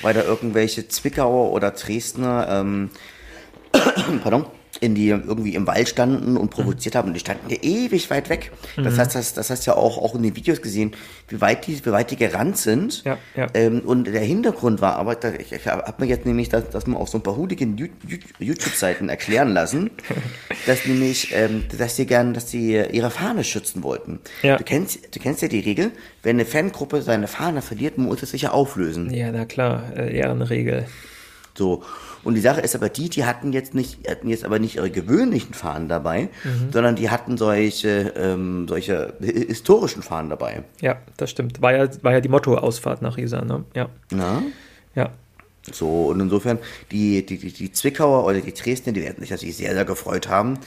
[0.00, 2.90] Weil da irgendwelche Zwickauer oder Dresdner, ähm,
[4.22, 4.46] pardon,
[4.80, 8.30] in die irgendwie im Wald standen und provoziert haben und die standen ja ewig weit
[8.30, 8.50] weg.
[8.76, 8.98] Das mhm.
[8.98, 10.92] heißt, das, das hast du ja auch, auch in den Videos gesehen,
[11.28, 13.04] wie weit die, wie weit die gerannt sind.
[13.04, 13.46] Ja, ja.
[13.52, 16.86] Ähm, und der Hintergrund war aber, da, ich, ich habe mir jetzt nämlich das, das
[16.86, 17.76] mal auf so ein paar hudigen
[18.38, 19.90] YouTube-Seiten erklären lassen,
[20.66, 24.18] dass nämlich, ähm, dass sie gern, dass sie ihre Fahne schützen wollten.
[24.42, 24.56] Ja.
[24.56, 28.30] Du kennst, du kennst ja die Regel, wenn eine Fangruppe seine Fahne verliert, muss es
[28.30, 29.12] sich ja auflösen.
[29.12, 30.86] Ja, na klar, äh, eher eine Regel.
[31.54, 31.84] So.
[32.22, 34.90] Und die Sache ist aber die, die hatten jetzt nicht, hatten jetzt aber nicht ihre
[34.90, 36.72] gewöhnlichen Fahnen dabei, mhm.
[36.72, 40.62] sondern die hatten solche, ähm, solche historischen Fahnen dabei.
[40.80, 41.62] Ja, das stimmt.
[41.62, 43.64] War ja, war ja die Motto-Ausfahrt nach Riesa, ne?
[43.74, 43.88] Ja.
[44.10, 44.42] Na?
[44.94, 45.10] Ja.
[45.72, 46.58] So, und insofern,
[46.90, 50.28] die, die, die, die Zwickauer oder die Dresdner, die werden sich natürlich sehr, sehr gefreut
[50.28, 50.58] haben.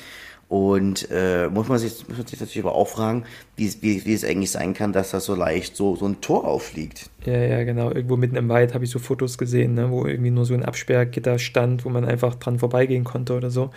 [0.53, 3.23] Und äh, muss, man sich, muss man sich natürlich aber auch fragen,
[3.55, 6.47] wie, wie, wie es eigentlich sein kann, dass da so leicht so, so ein Tor
[6.47, 7.09] auffliegt.
[7.25, 7.89] Ja, ja, genau.
[7.89, 10.63] Irgendwo mitten im Wald habe ich so Fotos gesehen, ne, wo irgendwie nur so ein
[10.63, 13.71] Absperrgitter stand, wo man einfach dran vorbeigehen konnte oder so.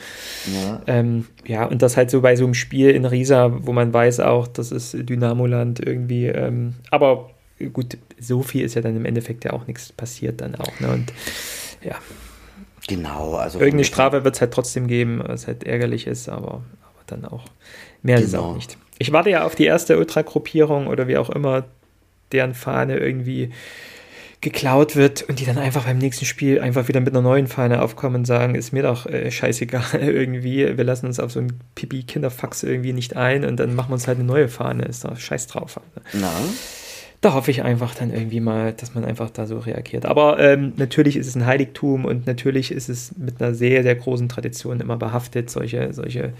[0.52, 0.82] Ja.
[0.86, 4.20] Ähm, ja, und das halt so bei so einem Spiel in Riesa, wo man weiß
[4.20, 6.26] auch, das ist Dynamoland irgendwie.
[6.26, 7.30] Ähm, aber
[7.72, 10.78] gut, so viel ist ja dann im Endeffekt ja auch nichts passiert dann auch.
[10.80, 10.88] Ne?
[10.90, 11.10] Und
[11.82, 11.96] ja.
[12.88, 13.58] Genau, also.
[13.58, 17.44] Irgendeine Strafe wird es halt trotzdem geben, was halt ärgerlich ist, aber, aber dann auch.
[18.02, 18.26] Mehr genau.
[18.26, 18.78] ist auch nicht.
[18.98, 21.64] Ich warte ja auf die erste Ultra-Gruppierung oder wie auch immer,
[22.32, 23.50] deren Fahne irgendwie
[24.40, 27.82] geklaut wird und die dann einfach beim nächsten Spiel einfach wieder mit einer neuen Fahne
[27.82, 31.58] aufkommen und sagen, ist mir doch äh, scheißegal irgendwie, wir lassen uns auf so ein
[31.74, 35.16] Pipi-Kinderfax irgendwie nicht ein und dann machen wir uns halt eine neue Fahne, ist doch
[35.18, 35.80] scheiß drauf.
[36.12, 36.30] Na?
[37.20, 40.06] Da hoffe ich einfach dann irgendwie mal, dass man einfach da so reagiert.
[40.06, 43.94] Aber ähm, natürlich ist es ein Heiligtum und natürlich ist es mit einer sehr, sehr
[43.94, 46.32] großen Tradition immer behaftet, solche, solche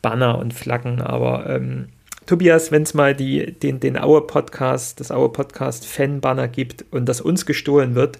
[0.00, 1.00] Banner und Flaggen.
[1.00, 1.88] Aber ähm,
[2.26, 7.94] Tobias, wenn es mal die, den, den Aue-Podcast, das Aue-Podcast-Fan-Banner gibt und das uns gestohlen
[7.94, 8.18] wird,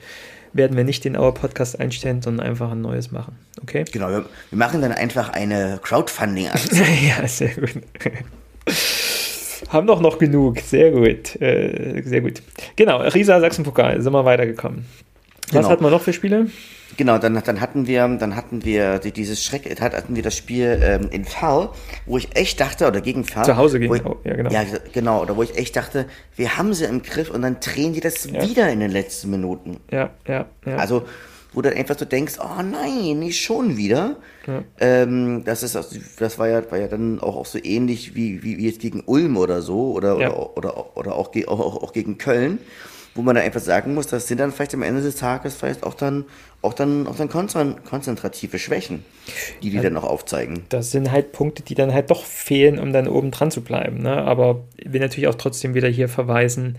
[0.53, 3.37] werden wir nicht den Aue-Podcast einstellen, sondern einfach ein neues machen.
[3.62, 3.85] Okay?
[3.90, 6.87] Genau, wir, wir machen dann einfach eine Crowdfunding-Aktion.
[7.09, 7.70] ja, sehr gut.
[9.72, 10.58] Haben doch noch genug.
[10.61, 11.40] Sehr gut.
[11.40, 12.42] Äh, sehr gut.
[12.76, 14.85] Genau, Riesa Sachsenpokal, sind wir weitergekommen.
[15.46, 15.68] Was genau.
[15.70, 16.48] hatten wir noch für Spiele?
[16.98, 21.08] Genau, dann, dann hatten wir, dann hatten wir dieses Schreck, hatten wir das Spiel ähm,
[21.11, 21.70] in Ferl,
[22.04, 23.46] wo ich echt dachte, oder gegen Ferl.
[23.46, 24.50] Zu Hause gegen, ich, ja genau.
[24.50, 26.06] Ja, genau, oder wo ich echt dachte,
[26.37, 28.42] wir haben sie im Griff und dann drehen die das ja.
[28.42, 29.78] wieder in den letzten Minuten.
[29.90, 30.76] Ja, ja, ja.
[30.76, 31.04] Also,
[31.52, 34.16] wo du dann einfach so denkst, oh nein, nicht schon wieder.
[34.46, 34.64] Ja.
[34.80, 35.76] Ähm, das ist,
[36.18, 39.02] das war ja, war ja dann auch, auch so ähnlich wie, wie, wie jetzt gegen
[39.06, 40.32] Ulm oder so oder, ja.
[40.32, 42.58] oder, oder, oder auch, auch, auch gegen Köln,
[43.14, 45.82] wo man dann einfach sagen muss, das sind dann vielleicht am Ende des Tages vielleicht
[45.82, 46.24] auch dann
[46.62, 49.05] auch dann, auch dann konzentrative Schwächen,
[49.62, 50.62] die die ja, dann noch aufzeigen.
[50.68, 54.01] Das sind halt Punkte, die dann halt doch fehlen, um dann oben dran zu bleiben.
[54.01, 54.12] Ne?
[54.12, 56.79] Aber ich will natürlich auch trotzdem wieder hier verweisen.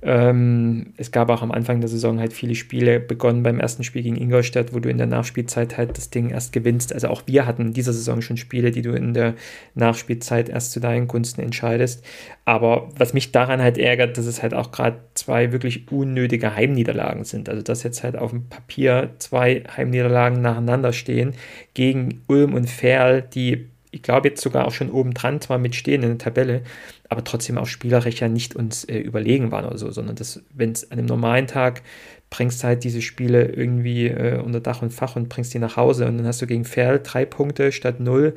[0.00, 4.04] Ähm, es gab auch am Anfang der Saison halt viele Spiele, begonnen beim ersten Spiel
[4.04, 6.92] gegen Ingolstadt, wo du in der Nachspielzeit halt das Ding erst gewinnst.
[6.92, 9.34] Also auch wir hatten in dieser Saison schon Spiele, die du in der
[9.74, 12.04] Nachspielzeit erst zu deinen Gunsten entscheidest.
[12.44, 17.24] Aber was mich daran halt ärgert, dass es halt auch gerade zwei wirklich unnötige Heimniederlagen
[17.24, 17.48] sind.
[17.48, 21.34] Also das jetzt halt auf dem Papier zwei Heimniederlagen nacheinander stehen
[21.74, 26.02] gegen Ulm und Ferl, die ich glaube jetzt sogar auch schon oben dran zwar mitstehen
[26.02, 26.60] in der Tabelle,
[27.08, 30.72] aber trotzdem auch spielerisch ja nicht uns äh, überlegen waren oder so, sondern dass, wenn
[30.72, 31.82] es an einem normalen Tag
[32.28, 36.06] bringst halt diese Spiele irgendwie äh, unter Dach und Fach und bringst die nach Hause.
[36.06, 38.34] Und dann hast du gegen Ferl drei Punkte statt null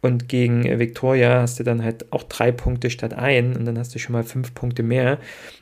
[0.00, 3.78] und gegen äh, Victoria hast du dann halt auch drei Punkte statt ein und dann
[3.78, 5.18] hast du schon mal fünf Punkte mehr.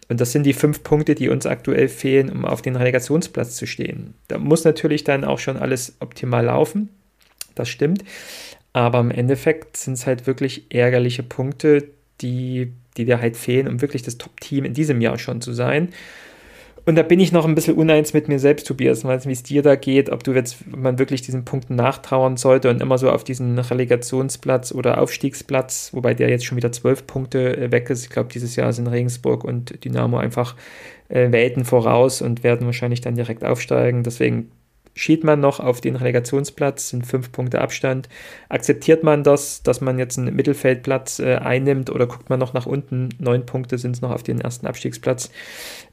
[0.09, 3.67] Und das sind die fünf Punkte, die uns aktuell fehlen, um auf den Relegationsplatz zu
[3.67, 4.15] stehen.
[4.29, 6.91] Da muss natürlich dann auch schon alles optimal laufen.
[7.55, 8.05] Das stimmt.
[8.73, 11.89] Aber im Endeffekt sind es halt wirklich ärgerliche Punkte,
[12.21, 15.89] die, die dir halt fehlen, um wirklich das Top-Team in diesem Jahr schon zu sein.
[16.89, 19.63] Und da bin ich noch ein bisschen uneins mit mir selbst, Tobias, wie es dir
[19.63, 23.25] da geht, ob du jetzt, man wirklich diesen Punkten nachtrauern sollte und immer so auf
[23.25, 28.05] diesen Relegationsplatz oder Aufstiegsplatz, wobei der jetzt schon wieder zwölf Punkte äh, weg ist.
[28.05, 30.55] Ich glaube, dieses Jahr sind Regensburg und Dynamo einfach
[31.09, 34.05] äh, Welten voraus und werden wahrscheinlich dann direkt aufsteigen.
[34.05, 34.53] Deswegen
[34.97, 38.09] schied man noch auf den Relegationsplatz, sind fünf Punkte Abstand.
[38.49, 42.67] Akzeptiert man das, dass man jetzt einen Mittelfeldplatz äh, einnimmt oder guckt man noch nach
[42.67, 43.11] unten?
[43.19, 45.31] Neun Punkte sind es noch auf den ersten Abstiegsplatz.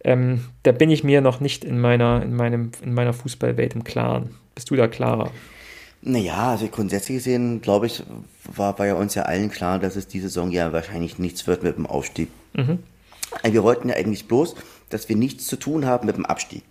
[0.03, 3.83] Ähm, da bin ich mir noch nicht in meiner, in meinem, in meiner Fußballwelt im
[3.83, 4.31] Klaren.
[4.55, 5.31] Bist du da klarer?
[6.01, 8.03] Naja, also grundsätzlich gesehen, glaube ich,
[8.55, 11.77] war bei uns ja allen klar, dass es diese Saison ja wahrscheinlich nichts wird mit
[11.77, 12.29] dem Aufstieg.
[12.53, 12.79] Mhm.
[13.43, 14.55] Wir wollten ja eigentlich bloß,
[14.89, 16.63] dass wir nichts zu tun haben mit dem Abstieg.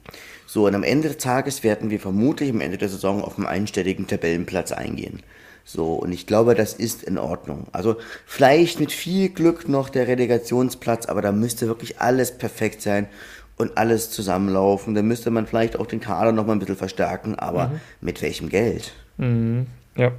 [0.53, 3.47] So, und am Ende des Tages werden wir vermutlich am Ende der Saison auf einen
[3.47, 5.23] einstelligen Tabellenplatz eingehen.
[5.65, 7.69] So, und ich glaube, das ist in Ordnung.
[7.73, 13.07] Also vielleicht mit viel Glück noch der Relegationsplatz, aber da müsste wirklich alles perfekt sein
[13.57, 14.95] und alles zusammenlaufen.
[14.95, 17.81] Da müsste man vielleicht auch den Kader noch mal ein bisschen verstärken, aber mhm.
[18.03, 18.93] mit welchem Geld?
[19.17, 19.69] Mhm.
[19.97, 20.13] Ja.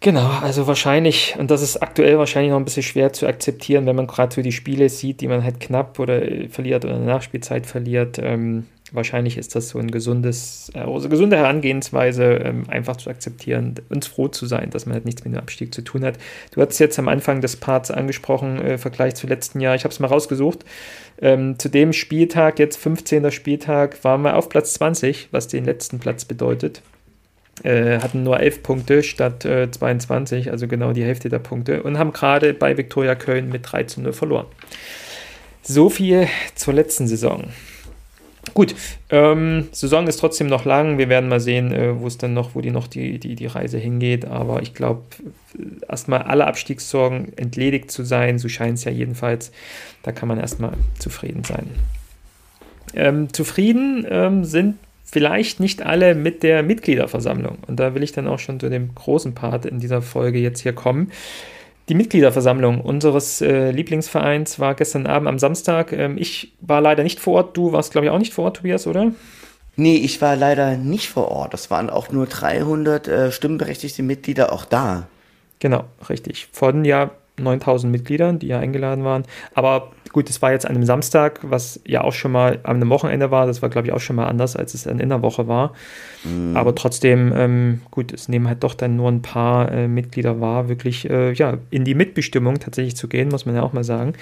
[0.00, 3.94] Genau, also wahrscheinlich, und das ist aktuell wahrscheinlich noch ein bisschen schwer zu akzeptieren, wenn
[3.94, 7.14] man gerade so die Spiele sieht, die man halt knapp oder verliert oder in der
[7.14, 8.18] Nachspielzeit verliert.
[8.18, 14.06] Ähm, wahrscheinlich ist das so ein gesundes, also gesunde Herangehensweise, ähm, einfach zu akzeptieren, uns
[14.06, 16.18] froh zu sein, dass man halt nichts mit dem Abstieg zu tun hat.
[16.52, 19.74] Du hast jetzt am Anfang des Parts angesprochen, äh, Vergleich zu letzten Jahr.
[19.74, 20.64] Ich habe es mal rausgesucht.
[21.20, 23.30] Ähm, zu dem Spieltag, jetzt 15.
[23.30, 26.82] Spieltag, waren wir auf Platz 20, was den letzten Platz bedeutet.
[27.62, 31.98] Äh, hatten nur 11 Punkte statt äh, 22, also genau die Hälfte der Punkte, und
[31.98, 34.46] haben gerade bei Viktoria Köln mit 3 zu 0 verloren.
[35.62, 37.50] So viel zur letzten Saison.
[38.54, 38.74] Gut,
[39.10, 40.98] ähm, Saison ist trotzdem noch lang.
[40.98, 43.46] Wir werden mal sehen, äh, wo es dann noch, wo die noch die, die, die
[43.46, 44.24] Reise hingeht.
[44.24, 45.02] Aber ich glaube,
[45.88, 49.52] erstmal alle Abstiegssorgen entledigt zu sein, so scheint es ja jedenfalls.
[50.02, 51.70] Da kann man erstmal zufrieden sein.
[52.94, 57.58] Ähm, zufrieden ähm, sind vielleicht nicht alle mit der Mitgliederversammlung.
[57.66, 60.60] Und da will ich dann auch schon zu dem großen Part in dieser Folge jetzt
[60.60, 61.10] hier kommen.
[61.90, 65.92] Die Mitgliederversammlung unseres äh, Lieblingsvereins war gestern Abend am Samstag.
[65.92, 67.56] Ähm, ich war leider nicht vor Ort.
[67.56, 69.10] Du warst, glaube ich, auch nicht vor Ort, Tobias, oder?
[69.74, 71.52] Nee, ich war leider nicht vor Ort.
[71.52, 75.08] Es waren auch nur 300 äh, stimmberechtigte Mitglieder auch da.
[75.58, 76.46] Genau, richtig.
[76.52, 77.10] Von ja
[77.42, 79.24] 9000 Mitgliedern, die ja eingeladen waren.
[79.54, 83.30] Aber Gut, das war jetzt an einem Samstag, was ja auch schon mal einem Wochenende
[83.30, 83.46] war.
[83.46, 85.72] Das war, glaube ich, auch schon mal anders, als es in der Woche war.
[86.24, 86.56] Mhm.
[86.56, 90.68] Aber trotzdem, ähm, gut, es nehmen halt doch dann nur ein paar äh, Mitglieder wahr,
[90.68, 94.14] wirklich äh, ja, in die Mitbestimmung tatsächlich zu gehen, muss man ja auch mal sagen.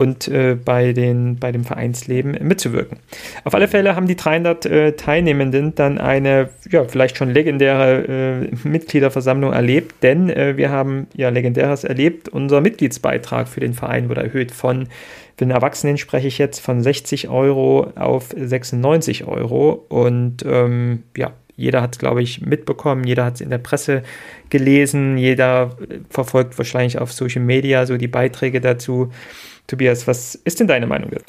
[0.00, 2.98] Und äh, bei, den, bei dem Vereinsleben mitzuwirken.
[3.44, 8.66] Auf alle Fälle haben die 300 äh, Teilnehmenden dann eine, ja, vielleicht schon legendäre äh,
[8.66, 12.30] Mitgliederversammlung erlebt, denn äh, wir haben ja legendäres erlebt.
[12.30, 14.86] Unser Mitgliedsbeitrag für den Verein wurde erhöht von
[15.36, 19.84] für den Erwachsenen spreche ich jetzt von 60 Euro auf 96 Euro.
[19.88, 24.02] Und ähm, ja, jeder hat es, glaube ich, mitbekommen, jeder hat es in der Presse
[24.48, 25.76] gelesen, jeder
[26.08, 29.12] verfolgt wahrscheinlich auf Social Media so die Beiträge dazu.
[29.70, 31.24] Tobias, was ist denn deine Meinung dazu?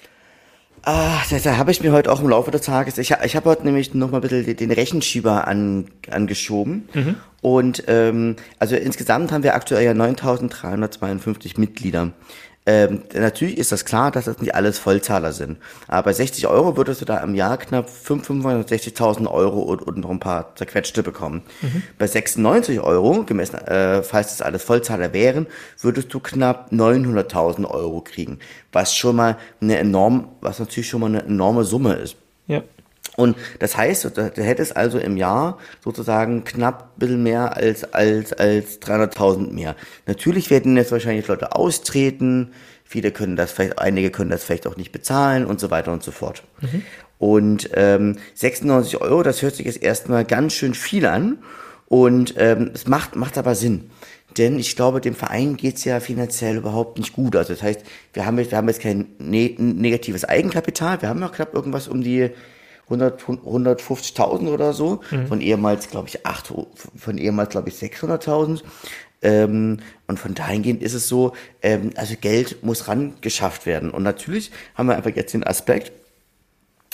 [0.84, 3.50] Ah, da, da habe ich mir heute auch im Laufe des Tages, ich, ich habe
[3.50, 6.90] heute nämlich noch mal ein bisschen den Rechenschieber an, angeschoben.
[6.94, 7.16] Mhm.
[7.42, 12.14] Und ähm, also insgesamt haben wir aktuell ja 9.352 Mitglieder.
[12.68, 15.58] Ähm, natürlich ist das klar, dass das nicht alles Vollzahler sind.
[15.88, 20.12] Aber bei 60 Euro würdest du da im Jahr knapp 560.000 Euro und, und, noch
[20.12, 21.42] ein paar zerquetschte bekommen.
[21.62, 21.82] Mhm.
[21.98, 25.48] Bei 96 Euro, gemessen, äh, falls das alles Vollzahler wären,
[25.80, 28.38] würdest du knapp 900.000 Euro kriegen.
[28.72, 32.16] Was schon mal eine enorm, was natürlich schon mal eine enorme Summe ist.
[32.46, 32.62] Ja.
[33.22, 38.34] Und das heißt, du hättest also im Jahr sozusagen knapp ein bisschen mehr als, als,
[38.34, 39.76] als 300.000 mehr.
[40.08, 42.52] Natürlich werden jetzt wahrscheinlich Leute austreten,
[42.84, 46.02] viele können das vielleicht, einige können das vielleicht auch nicht bezahlen und so weiter und
[46.02, 46.44] so fort.
[46.62, 46.82] Mhm.
[47.20, 51.38] Und ähm, 96 Euro, das hört sich jetzt erstmal ganz schön viel an
[51.88, 53.92] und ähm, es macht, macht aber Sinn.
[54.38, 57.36] Denn ich glaube, dem Verein geht's ja finanziell überhaupt nicht gut.
[57.36, 57.82] Also das heißt,
[58.14, 61.88] wir haben jetzt, wir haben jetzt kein ne negatives Eigenkapital, wir haben noch knapp irgendwas
[61.88, 62.32] um die
[62.90, 65.28] 150.000 oder so, mhm.
[65.28, 66.54] von ehemals, glaube ich, 8,
[66.96, 68.62] von ehemals, glaube ich, 600.000.
[69.22, 73.92] Ähm, und von dahingehend ist es so, ähm, also Geld muss ran geschafft werden.
[73.92, 75.92] Und natürlich haben wir einfach jetzt den Aspekt,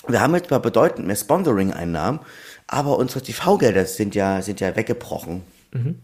[0.10, 2.19] Wir haben jetzt mal bedeutend mehr Sponsoring-Einnahmen,
[2.67, 5.43] aber unsere TV-Gelder sind ja, sind ja weggebrochen.
[5.73, 5.95] Mhm.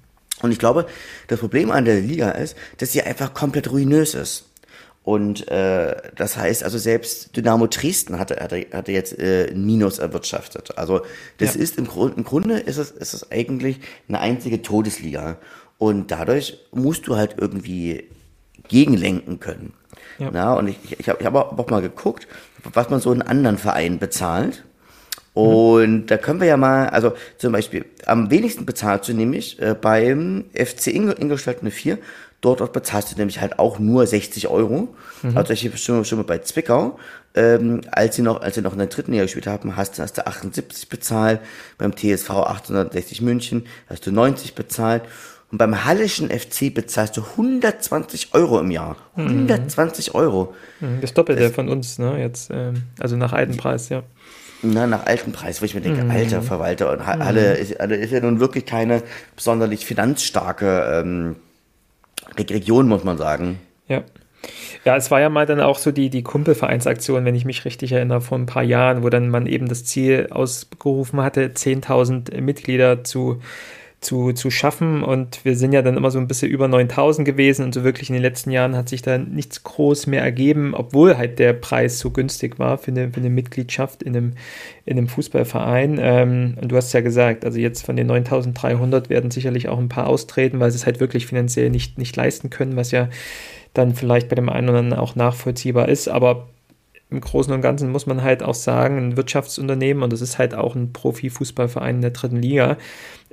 [0.42, 0.88] Und ich glaube,
[1.28, 4.46] das Problem an der Liga ist, dass sie einfach komplett ruinös ist.
[5.04, 10.78] Und äh, das heißt also selbst Dynamo Dresden hatte, hatte, hatte jetzt äh, Minus erwirtschaftet.
[10.78, 11.02] Also
[11.40, 11.62] das ja.
[11.62, 15.38] ist im, Grund, im Grunde ist es, ist es eigentlich eine einzige Todesliga.
[15.78, 18.06] Und dadurch musst du halt irgendwie
[18.70, 19.74] gegenlenken können.
[20.20, 20.30] Ja.
[20.32, 22.28] Na, und ich, ich habe ich hab auch mal geguckt,
[22.72, 24.64] was man so in anderen Vereinen bezahlt.
[25.34, 26.06] Und mhm.
[26.06, 30.46] da können wir ja mal, also zum Beispiel, am wenigsten bezahlst du nämlich äh, beim
[30.54, 31.98] FC Ingolstadt 04
[32.44, 34.94] Dort, dort bezahlst du nämlich halt auch nur 60 Euro.
[35.22, 35.38] Mhm.
[35.38, 37.00] Also ich schon, schon mal bei Zwickau,
[37.36, 40.18] ähm, als sie noch, als sie noch in der dritten Jahr gespielt haben, hast, hast
[40.18, 41.40] du 78 bezahlt,
[41.78, 45.04] beim TSV 860 München hast du 90 bezahlt
[45.54, 48.98] und beim Hallischen FC bezahlst du 120 Euro im Jahr.
[49.16, 50.20] 120 mhm.
[50.20, 50.54] Euro.
[50.82, 52.20] Mhm, das Doppelte das, von uns, ne?
[52.20, 54.04] Jetzt, ähm, also nach alten Preis, ja.
[54.64, 56.12] Na, nach alten Preis, wo ich mir denke, mhm.
[56.12, 57.62] alter Verwalter und Halle, mhm.
[57.62, 59.02] ist, Halle ist ja nun wirklich keine
[59.38, 61.36] besonders finanzstarke ähm,
[62.38, 63.60] Region, muss man sagen.
[63.88, 64.04] Ja.
[64.84, 67.94] Ja, es war ja mal dann auch so die, die Kumpelvereinsaktion, wenn ich mich richtig
[67.94, 73.04] erinnere, vor ein paar Jahren, wo dann man eben das Ziel ausgerufen hatte, 10.000 Mitglieder
[73.06, 73.42] zu
[74.04, 75.04] zu, zu schaffen.
[75.04, 78.10] Und wir sind ja dann immer so ein bisschen über 9000 gewesen und so wirklich
[78.10, 82.00] in den letzten Jahren hat sich da nichts groß mehr ergeben, obwohl halt der Preis
[82.00, 84.34] so günstig war für eine, für eine Mitgliedschaft in einem,
[84.86, 86.00] in einem Fußballverein.
[86.02, 89.90] Ähm, und du hast ja gesagt, also jetzt von den 9300 werden sicherlich auch ein
[89.90, 93.10] paar austreten, weil sie es halt wirklich finanziell nicht, nicht leisten können, was ja
[93.74, 96.08] dann vielleicht bei dem einen oder anderen auch nachvollziehbar ist.
[96.08, 96.48] Aber
[97.14, 100.56] im Großen und Ganzen muss man halt auch sagen, ein Wirtschaftsunternehmen, und das ist halt
[100.56, 102.78] auch ein Profifußballverein in der dritten Liga,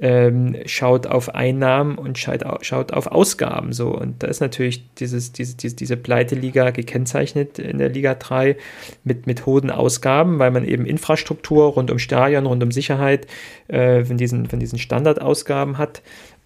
[0.01, 3.89] ähm, schaut auf Einnahmen und schaut, schaut auf Ausgaben so.
[3.89, 8.57] Und da ist natürlich dieses, diese, diese, diese Pleiteliga gekennzeichnet in der Liga 3
[9.05, 13.27] mit, mit hohen Ausgaben, weil man eben Infrastruktur rund um Stadion, rund um Sicherheit
[13.69, 16.03] äh, von, diesen, von diesen Standardausgaben hat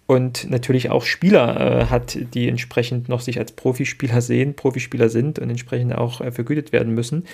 [0.06, 5.38] und natürlich auch Spieler äh, hat, die entsprechend noch sich als Profispieler sehen, Profispieler sind
[5.38, 7.24] und entsprechend auch äh, vergütet werden müssen.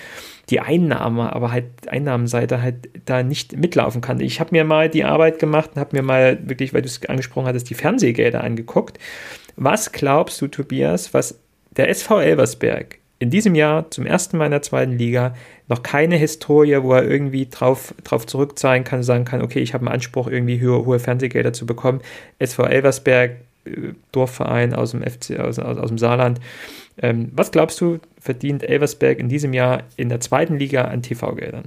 [0.49, 4.21] Die Einnahme, aber halt Einnahmenseite halt da nicht mitlaufen kann.
[4.21, 7.03] Ich habe mir mal die Arbeit gemacht und habe mir mal wirklich, weil du es
[7.09, 8.99] angesprochen hattest, die Fernsehgelder angeguckt.
[9.57, 11.39] Was glaubst du, Tobias, was
[11.75, 15.35] der SV Elversberg in diesem Jahr zum ersten Mal in der zweiten Liga
[15.67, 19.85] noch keine Historie, wo er irgendwie drauf, drauf zurückzahlen kann, sagen kann, okay, ich habe
[19.85, 22.01] einen Anspruch, irgendwie hohe, hohe Fernsehgelder zu bekommen.
[22.39, 23.33] SV Elversberg,
[23.65, 26.39] äh, Dorfverein aus dem FC, aus, aus, aus dem Saarland.
[26.99, 31.65] Ähm, was glaubst du, verdient Elversberg in diesem Jahr in der zweiten Liga an TV-Geldern?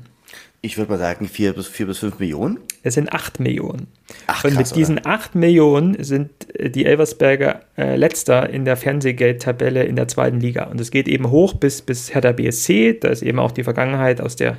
[0.64, 2.58] Ich würde mal sagen, vier bis, vier bis fünf Millionen.
[2.82, 3.86] Es sind acht Millionen.
[4.26, 9.84] Ach, und mit diesen acht Millionen sind äh, die Elversberger äh, letzter in der Fernsehgeldtabelle
[9.84, 10.64] in der zweiten Liga.
[10.64, 12.94] Und es geht eben hoch bis, bis Hertha BSC.
[12.98, 14.56] Da ist eben auch die Vergangenheit aus der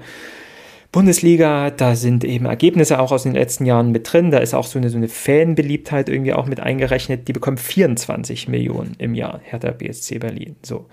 [0.91, 1.71] Bundesliga.
[1.71, 4.29] Da sind eben Ergebnisse auch aus den letzten Jahren mit drin.
[4.29, 7.27] Da ist auch so eine, so eine Fanbeliebtheit irgendwie auch mit eingerechnet.
[7.27, 10.55] Die bekommen 24 Millionen im Jahr, Hertha BSC Berlin.
[10.61, 10.85] So.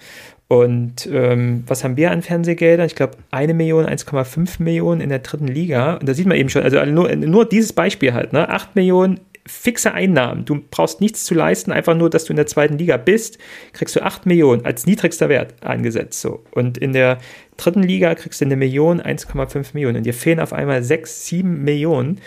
[0.53, 2.85] Und ähm, was haben wir an Fernsehgeldern?
[2.85, 5.95] Ich glaube, eine Million, 1,5 Millionen in der dritten Liga.
[5.95, 8.51] Und da sieht man eben schon, also nur, nur dieses Beispiel halt, ne?
[8.51, 10.45] 8 Millionen fixe Einnahmen.
[10.45, 13.39] Du brauchst nichts zu leisten, einfach nur, dass du in der zweiten Liga bist,
[13.73, 16.21] kriegst du 8 Millionen als niedrigster Wert angesetzt.
[16.21, 16.45] So.
[16.51, 17.17] Und in der
[17.57, 19.97] dritten Liga kriegst du eine Million, 1,5 Millionen.
[19.97, 22.21] Und dir fehlen auf einmal 6, 7 Millionen,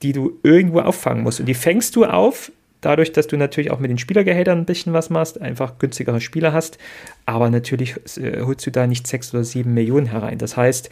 [0.00, 1.38] die du irgendwo auffangen musst.
[1.38, 4.92] Und die fängst du auf dadurch, dass du natürlich auch mit den Spielergehältern ein bisschen
[4.92, 6.78] was machst, einfach günstigere Spieler hast,
[7.26, 10.38] aber natürlich äh, holst du da nicht sechs oder sieben Millionen herein.
[10.38, 10.90] Das heißt,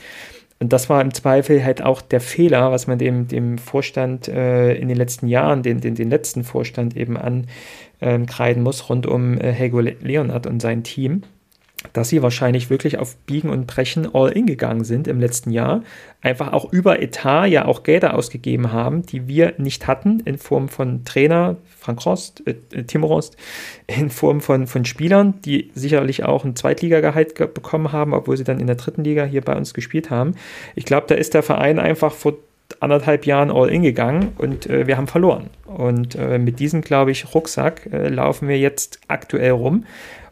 [0.58, 4.74] und das war im Zweifel halt auch der Fehler, was man dem, dem Vorstand äh,
[4.74, 7.18] in den letzten Jahren, den, den, den letzten Vorstand eben
[8.00, 11.22] ankreiden muss, rund um äh, Helgo Leonard und sein Team
[11.92, 15.82] dass sie wahrscheinlich wirklich auf Biegen und Brechen all in gegangen sind im letzten Jahr,
[16.20, 20.68] einfach auch über Etat ja auch Gelder ausgegeben haben, die wir nicht hatten, in Form
[20.68, 23.36] von Trainer, Frank Rost, äh, Timo Rost,
[23.86, 28.60] in Form von, von Spielern, die sicherlich auch ein Zweitligagehalt bekommen haben, obwohl sie dann
[28.60, 30.34] in der dritten Liga hier bei uns gespielt haben.
[30.74, 32.34] Ich glaube, da ist der Verein einfach vor
[32.80, 35.50] anderthalb Jahren all in gegangen und äh, wir haben verloren.
[35.66, 39.84] Und äh, mit diesem, glaube ich, Rucksack äh, laufen wir jetzt aktuell rum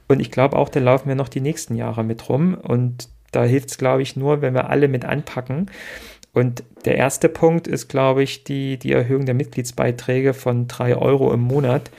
[0.08, 2.54] und ich glaube auch, da laufen wir noch die nächsten Jahre mit rum.
[2.54, 5.70] Und da hilft es, glaube ich, nur, wenn wir alle mit anpacken.
[6.32, 11.32] Und der erste Punkt ist, glaube ich, die, die Erhöhung der Mitgliedsbeiträge von drei Euro
[11.32, 11.90] im Monat,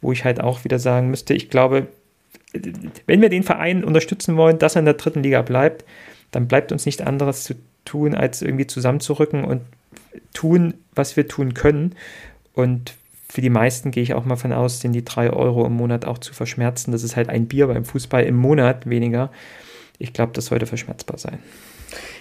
[0.00, 1.86] wo ich halt auch wieder sagen müsste, ich glaube,
[3.06, 5.84] wenn wir den Verein unterstützen wollen, dass er in der dritten Liga bleibt,
[6.30, 9.62] dann bleibt uns nichts anderes zu tun, als irgendwie zusammenzurücken und
[10.34, 11.94] tun, was wir tun können.
[12.54, 12.94] Und
[13.30, 16.06] für die meisten gehe ich auch mal von aus, sind die drei Euro im Monat
[16.06, 16.92] auch zu verschmerzen.
[16.92, 19.30] Das ist halt ein Bier beim Fußball im Monat weniger.
[19.98, 21.38] Ich glaube, das sollte verschmerzbar sein.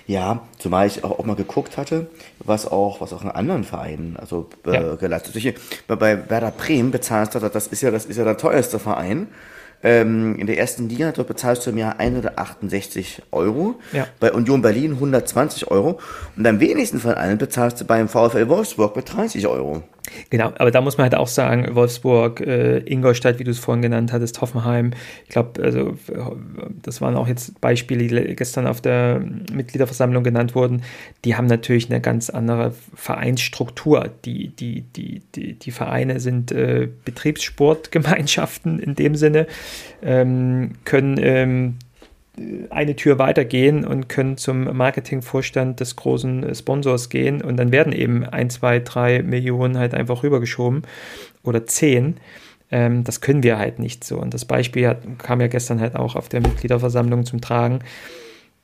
[0.05, 2.07] Ja, zumal ich auch, auch mal geguckt hatte,
[2.39, 4.95] was auch, was auch in anderen Vereinen also äh, ja.
[4.95, 5.59] geleistet wird.
[5.87, 9.27] Bei Werder Bremen bezahlst du, das ist ja, das ist ja der teuerste Verein.
[9.83, 13.75] Ähm, in der ersten Liga, dort bezahlst du im Jahr 168 Euro.
[13.91, 14.07] Ja.
[14.19, 15.99] Bei Union Berlin 120 Euro.
[16.35, 19.83] Und am wenigsten von allen bezahlst du beim VfL Wolfsburg mit 30 Euro.
[20.29, 23.81] Genau, aber da muss man halt auch sagen, Wolfsburg, äh, Ingolstadt, wie du es vorhin
[23.81, 24.91] genannt hattest, Hoffenheim,
[25.23, 25.97] ich glaube, also
[26.81, 30.83] das waren auch jetzt Beispiele, die gestern auf der Mitgliederversammlung genannt wurden,
[31.25, 34.09] die haben natürlich eine ganz andere Vereinsstruktur.
[34.25, 39.47] Die, die, die, die, die Vereine sind äh, Betriebssportgemeinschaften in dem Sinne,
[40.01, 41.75] ähm, können ähm,
[42.69, 48.25] eine Tür weitergehen und können zum Marketingvorstand des großen Sponsors gehen und dann werden eben
[48.25, 50.83] ein, zwei, drei Millionen halt einfach rübergeschoben
[51.43, 52.17] oder zehn.
[52.69, 54.19] Ähm, das können wir halt nicht so.
[54.19, 57.79] Und das Beispiel hat, kam ja gestern halt auch auf der Mitgliederversammlung zum Tragen.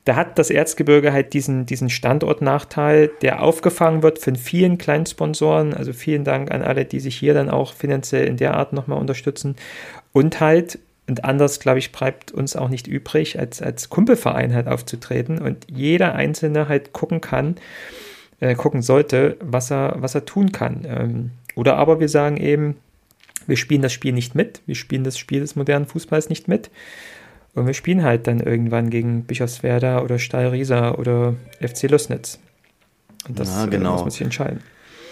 [0.04, 5.72] Da hat das Erzgebirge halt diesen, diesen Standortnachteil, der aufgefangen wird von vielen kleinen Sponsoren.
[5.72, 9.00] Also vielen Dank an alle, die sich hier dann auch finanziell in der Art nochmal
[9.00, 9.56] unterstützen.
[10.12, 14.68] Und halt und anders, glaube ich, bleibt uns auch nicht übrig, als, als Kumpelverein halt
[14.68, 17.56] aufzutreten und jeder Einzelne halt gucken kann,
[18.40, 20.84] äh, gucken sollte, was er, was er tun kann.
[20.86, 22.76] Ähm, oder aber wir sagen eben,
[23.46, 26.70] wir spielen das Spiel nicht mit, wir spielen das Spiel des modernen Fußballs nicht mit.
[27.54, 32.40] Und wir spielen halt dann irgendwann gegen Bischofswerda oder Stahl Riesa oder FC Lösnitz.
[33.28, 33.92] Und das ja, genau.
[33.92, 34.60] muss man sich entscheiden.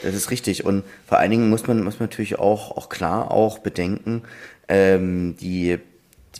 [0.02, 0.64] Das ist richtig.
[0.64, 4.22] Und vor allen Dingen muss man, muss man natürlich auch, auch klar auch bedenken,
[4.68, 5.78] ähm, die,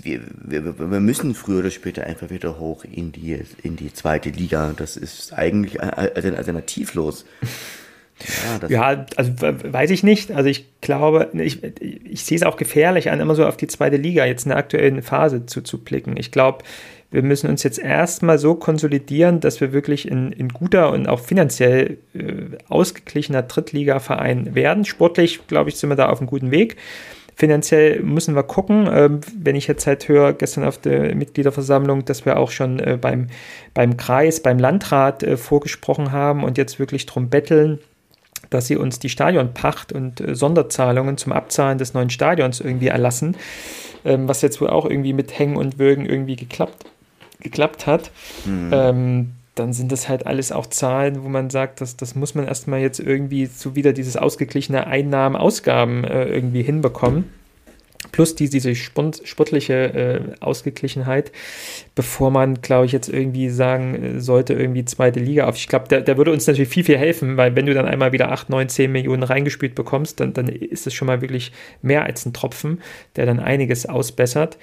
[0.03, 4.31] wir, wir, wir müssen früher oder später einfach wieder hoch in die, in die zweite
[4.31, 4.73] Liga.
[4.77, 7.25] Das ist eigentlich alternativlos.
[8.61, 10.31] Ja, ja, also weiß ich nicht.
[10.31, 13.97] Also ich glaube, ich, ich sehe es auch gefährlich an, immer so auf die zweite
[13.97, 16.17] Liga jetzt in der aktuellen Phase zuzublicken.
[16.17, 16.65] Ich glaube,
[17.13, 21.21] wir müssen uns jetzt erstmal so konsolidieren, dass wir wirklich in, in guter und auch
[21.21, 24.85] finanziell äh, ausgeglichener Drittliga-Verein werden.
[24.85, 26.77] Sportlich, glaube ich, sind wir da auf einem guten Weg.
[27.37, 28.89] Finanziell müssen wir gucken.
[28.91, 32.99] Ähm, wenn ich jetzt halt höre, gestern auf der Mitgliederversammlung, dass wir auch schon äh,
[33.01, 33.29] beim,
[33.75, 37.79] beim Kreis, beim Landrat äh, vorgesprochen haben und jetzt wirklich drum betteln,
[38.49, 43.37] dass sie uns die Stadionpacht und äh, Sonderzahlungen zum Abzahlen des neuen Stadions irgendwie erlassen,
[44.05, 46.87] ähm, was jetzt wohl auch irgendwie mit Hängen und Würgen irgendwie geklappt,
[47.43, 48.11] geklappt hat.
[48.47, 48.71] Mhm.
[48.73, 52.47] Ähm, dann sind das halt alles auch Zahlen, wo man sagt, dass, das muss man
[52.47, 57.31] erstmal jetzt irgendwie so wieder dieses ausgeglichene Einnahmen-Ausgaben äh, irgendwie hinbekommen.
[58.11, 61.31] Plus die, diese sportliche äh, Ausgeglichenheit,
[61.95, 65.57] bevor man, glaube ich, jetzt irgendwie sagen äh, sollte, irgendwie zweite Liga auf.
[65.57, 68.13] Ich glaube, der, der würde uns natürlich viel, viel helfen, weil wenn du dann einmal
[68.13, 72.05] wieder 8, 9, 10 Millionen reingespielt bekommst, dann, dann ist es schon mal wirklich mehr
[72.05, 72.81] als ein Tropfen,
[73.17, 74.59] der dann einiges ausbessert.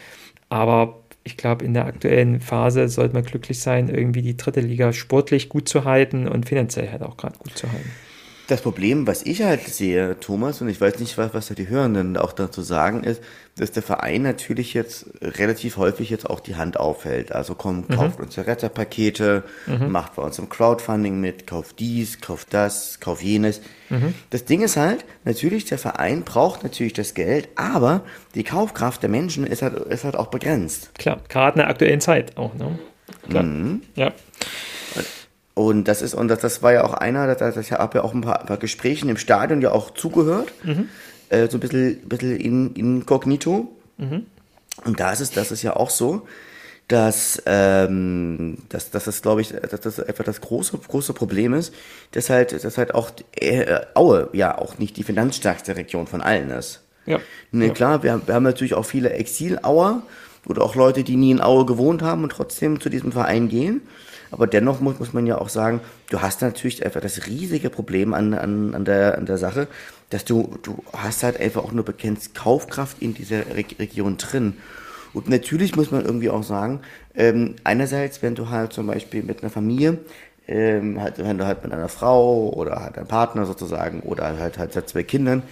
[0.49, 0.99] Aber
[1.29, 5.47] ich glaube, in der aktuellen Phase sollte man glücklich sein, irgendwie die dritte Liga sportlich
[5.47, 7.91] gut zu halten und finanziell halt auch gerade gut zu halten.
[8.49, 12.17] Das Problem, was ich halt sehe, Thomas, und ich weiß nicht, was, was die Hörenden
[12.17, 13.21] auch dazu sagen, ist,
[13.55, 17.31] dass der Verein natürlich jetzt relativ häufig jetzt auch die Hand aufhält.
[17.31, 17.93] Also kommt, mhm.
[17.93, 19.91] kauft uns Retterpakete, mhm.
[19.91, 23.61] macht bei uns im Crowdfunding mit, kauft dies, kauft das, kauft jenes.
[23.89, 24.15] Mhm.
[24.31, 28.01] Das Ding ist halt, natürlich, der Verein braucht natürlich das Geld, aber
[28.33, 30.89] die Kaufkraft der Menschen ist halt, ist halt auch begrenzt.
[30.97, 32.79] Klar, gerade in der aktuellen Zeit auch, ne?
[33.29, 33.43] Klar.
[33.43, 33.83] Mhm.
[33.95, 34.11] Ja.
[35.59, 38.13] Und das ist, und das, das war ja auch einer, das, das habe ja auch
[38.13, 40.53] ein paar, ein paar Gesprächen im Stadion ja auch zugehört.
[40.63, 40.87] Mhm.
[41.27, 43.67] Äh, so ein bisschen, bisschen in, inkognito.
[43.97, 44.25] Mhm.
[44.85, 46.25] Und da ist es, das ist ja auch so,
[46.87, 51.73] dass, ähm, dass, dass das, glaube ich, dass das einfach das große, große Problem ist,
[52.11, 56.51] dass halt, dass halt auch äh, Aue ja auch nicht die finanzstärkste Region von allen
[56.51, 56.83] ist.
[57.05, 57.19] Ja.
[57.51, 57.73] Ne, ja.
[57.73, 60.03] Klar, wir, wir haben natürlich auch viele Exil-Auer
[60.45, 63.81] oder auch Leute, die nie in Aue gewohnt haben und trotzdem zu diesem Verein gehen.
[64.31, 68.13] Aber dennoch muss, muss man ja auch sagen, du hast natürlich einfach das riesige Problem
[68.13, 69.67] an, an, an, der, an der Sache,
[70.09, 74.57] dass du, du hast halt einfach auch nur begrenzt Kaufkraft in dieser Re Region drin.
[75.13, 76.81] Und natürlich muss man irgendwie auch sagen,
[77.15, 79.97] ähm, einerseits, wenn du halt zum Beispiel mit einer Familie,
[80.47, 84.57] ähm, halt, wenn du halt mit einer Frau oder halt einem Partner sozusagen oder halt
[84.57, 85.43] halt seit zwei Kindern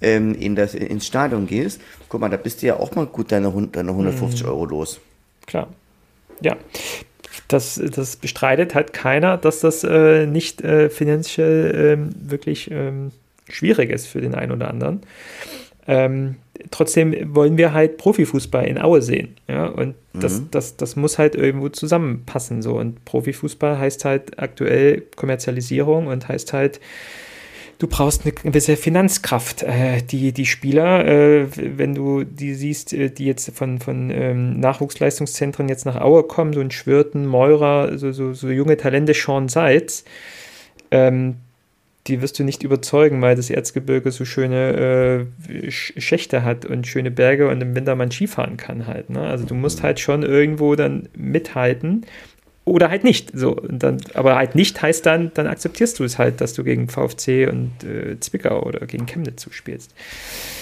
[0.00, 3.32] ähm, in das, ins Stadion gehst, guck mal, da bist du ja auch mal gut
[3.32, 4.48] deine, deine 150 mhm.
[4.48, 5.00] Euro los.
[5.46, 5.68] Klar.
[6.40, 6.56] Ja,
[7.48, 13.12] das, das bestreitet halt keiner, dass das äh, nicht äh, finanziell äh, wirklich ähm,
[13.48, 15.02] schwierig ist für den einen oder anderen.
[15.86, 16.36] Ähm,
[16.70, 19.36] trotzdem wollen wir halt Profifußball in Aue sehen.
[19.48, 19.66] Ja?
[19.66, 20.48] Und das, mhm.
[20.50, 22.62] das, das muss halt irgendwo zusammenpassen.
[22.62, 22.78] So.
[22.78, 26.80] Und Profifußball heißt halt aktuell Kommerzialisierung und heißt halt
[27.78, 29.62] du brauchst eine gewisse Finanzkraft.
[29.62, 34.58] Äh, die, die Spieler, äh, wenn du die siehst, äh, die jetzt von, von ähm,
[34.60, 39.48] Nachwuchsleistungszentren jetzt nach Aue kommen, so ein Schwirten, Meurer, so, so, so junge Talente, Sean
[39.48, 40.04] Seitz,
[40.90, 41.36] ähm,
[42.06, 47.10] die wirst du nicht überzeugen, weil das Erzgebirge so schöne äh, Schächte hat und schöne
[47.10, 49.10] Berge und im Winter man Skifahren kann halt.
[49.10, 49.20] Ne?
[49.20, 52.06] Also du musst halt schon irgendwo dann mithalten
[52.66, 53.30] oder halt nicht.
[53.32, 56.64] So, und dann, aber halt nicht heißt dann, dann akzeptierst du es halt, dass du
[56.64, 59.94] gegen VfC und äh, Zwickau oder gegen Chemnitz zuspielst.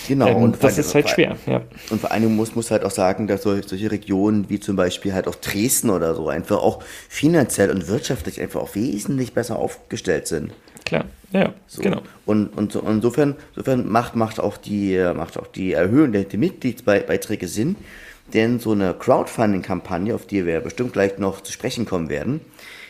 [0.07, 1.37] Genau, ähm, und das ist halt schwer.
[1.47, 1.63] Ja.
[1.89, 5.15] Und vor allem muss, muss halt auch sagen, dass solche, solche Regionen wie zum Beispiel
[5.15, 10.27] halt auch Dresden oder so einfach auch finanziell und wirtschaftlich einfach auch wesentlich besser aufgestellt
[10.27, 10.53] sind.
[10.85, 11.81] Klar, ja, So.
[11.81, 12.03] genau.
[12.27, 16.39] Und, und so, insofern, insofern macht, macht, auch die, macht auch die Erhöhung der, der
[16.39, 17.77] Mitgliedsbeiträge Sinn,
[18.33, 22.41] denn so eine Crowdfunding-Kampagne, auf die wir bestimmt gleich noch zu sprechen kommen werden,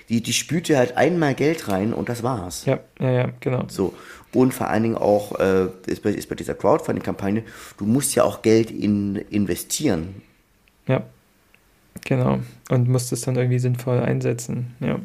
[0.09, 2.67] die, die spült dir halt einmal Geld rein und das war's.
[2.67, 3.65] Ja, ja, ja, genau.
[3.69, 3.95] So.
[4.33, 7.45] Und vor allen Dingen auch äh, ist, bei, ist bei dieser Crowdfunding-Kampagne,
[7.79, 10.23] du musst ja auch Geld in, investieren.
[10.87, 11.05] Ja,
[12.05, 12.41] genau.
[12.69, 14.75] Und musst es dann irgendwie sinnvoll einsetzen.
[14.81, 14.99] Ja.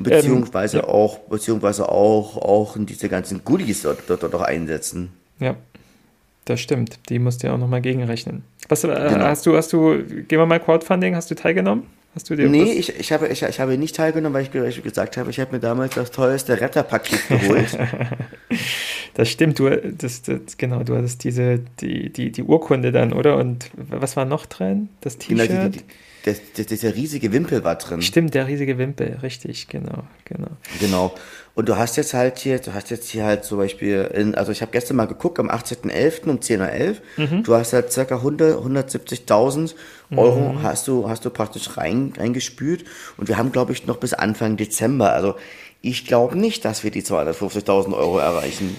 [0.00, 0.88] Beziehungsweise Ähm, ja.
[0.88, 5.12] auch, beziehungsweise auch, auch in diese ganzen Goodies dort, dort, dort auch einsetzen.
[5.38, 5.56] Ja,
[6.44, 6.98] das stimmt.
[7.08, 8.42] Die musst du ja auch nochmal gegenrechnen.
[8.68, 9.24] Was äh, Genau.
[9.24, 11.84] hast du, hast du, gehen wir mal Crowdfunding, hast du teilgenommen?
[12.14, 15.16] Hast du dir Nee, ich, ich, habe, ich, ich habe nicht teilgenommen, weil ich, gesagt
[15.16, 17.76] habe, ich habe mir damals das teuerste Retterpaket geholt.
[19.16, 23.36] Das stimmt, du, das, das, genau, du hattest diese, die, die, die Urkunde dann, oder?
[23.36, 24.88] Und was war noch drin?
[25.02, 25.74] Das genau, T-Shirt?
[25.76, 25.84] die, die,
[26.24, 28.00] das, das, dieser riesige Wimpel war drin.
[28.00, 30.48] Stimmt, der riesige Wimpel, richtig, genau, genau.
[30.80, 31.14] Genau.
[31.54, 34.50] Und du hast jetzt halt hier, du hast jetzt hier halt zum Beispiel, in, also
[34.50, 36.28] ich habe gestern mal geguckt, am 18.11.
[36.28, 39.74] um 10.11 Uhr, du hast halt circa 100, 170.000
[40.16, 42.84] Euro hast du, hast du praktisch rein, reingespült
[43.16, 45.34] und wir haben, glaube ich, noch bis Anfang Dezember, also
[45.84, 48.76] ich glaube nicht, dass wir die 250.000 Euro erreichen.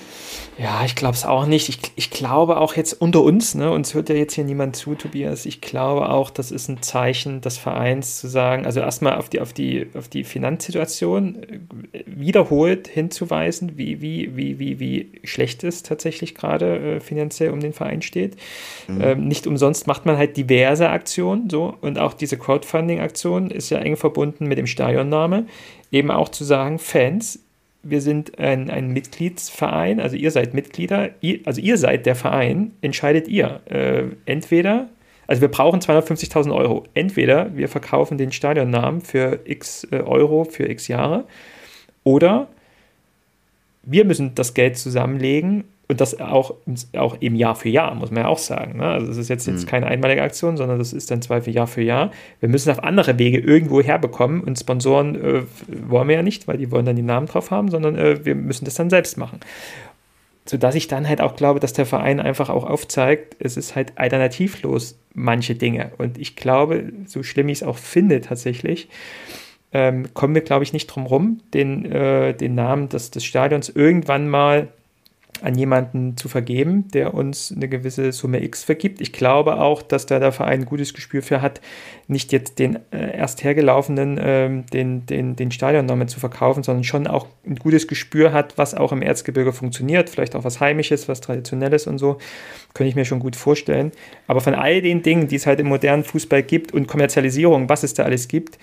[0.58, 1.68] Ja, ich glaube es auch nicht.
[1.68, 4.96] Ich, ich glaube auch jetzt unter uns, ne, uns hört ja jetzt hier niemand zu,
[4.96, 5.46] Tobias.
[5.46, 9.42] Ich glaube auch, das ist ein Zeichen des Vereins zu sagen, also erstmal auf die,
[9.42, 11.44] auf die, auf die Finanzsituation
[11.92, 17.60] äh, wiederholt hinzuweisen, wie, wie, wie, wie, wie schlecht es tatsächlich gerade äh, finanziell um
[17.60, 18.38] den Verein steht.
[18.88, 23.80] Ähm, nicht umsonst macht man halt diverse Aktionen, so, und auch diese Crowdfunding-Aktion ist ja
[23.80, 25.48] eng verbunden mit dem Stadionname.
[25.96, 27.40] Eben auch zu sagen, Fans,
[27.82, 32.74] wir sind ein, ein Mitgliedsverein, also ihr seid Mitglieder, ihr, also ihr seid der Verein,
[32.82, 33.62] entscheidet ihr.
[33.70, 34.90] Äh, entweder,
[35.26, 36.84] also wir brauchen 250.000 Euro.
[36.96, 41.24] Entweder wir verkaufen den Stadionnamen für x äh, Euro für x Jahre
[42.04, 42.50] oder
[43.84, 46.56] wir müssen das Geld zusammenlegen und das auch,
[46.98, 48.78] auch eben Jahr für Jahr, muss man ja auch sagen.
[48.78, 48.86] Ne?
[48.86, 51.82] Also es ist jetzt, jetzt keine einmalige Aktion, sondern das ist dann Zweifel Jahr für
[51.82, 52.12] Jahr.
[52.40, 56.58] Wir müssen auf andere Wege irgendwo herbekommen und Sponsoren äh, wollen wir ja nicht, weil
[56.58, 59.40] die wollen dann die Namen drauf haben, sondern äh, wir müssen das dann selbst machen.
[60.48, 63.98] Sodass ich dann halt auch glaube, dass der Verein einfach auch aufzeigt, es ist halt
[63.98, 65.92] alternativlos manche Dinge.
[65.98, 68.90] Und ich glaube, so schlimm ich es auch finde tatsächlich,
[69.72, 73.70] ähm, kommen wir, glaube ich, nicht drum rum, den, äh, den Namen des, des Stadions
[73.70, 74.70] irgendwann mal
[75.42, 79.02] an jemanden zu vergeben, der uns eine gewisse Summe X vergibt.
[79.02, 81.62] Ich glaube auch, dass da der Verein ein gutes Gespür für hat,
[82.08, 87.08] nicht jetzt den äh, erst hergelaufenen, ähm, den, den, den Stadionnamen zu verkaufen, sondern schon
[87.08, 91.22] auch ein gutes Gespür hat, was auch im Erzgebirge funktioniert, vielleicht auch was Heimisches, was
[91.22, 92.18] Traditionelles und so,
[92.74, 93.92] könnte ich mir schon gut vorstellen.
[94.28, 97.84] Aber von all den Dingen, die es halt im modernen Fußball gibt und Kommerzialisierung, was
[97.84, 98.58] es da alles gibt,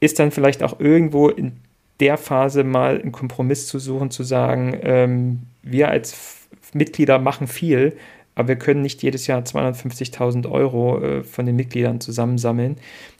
[0.00, 1.56] ist dann vielleicht auch irgendwo in
[2.00, 7.96] der Phase mal einen Kompromiss zu suchen, zu sagen, ähm, wir als Mitglieder machen viel,
[8.34, 12.76] aber wir können nicht jedes Jahr 250.000 Euro äh, von den Mitgliedern zusammensammeln.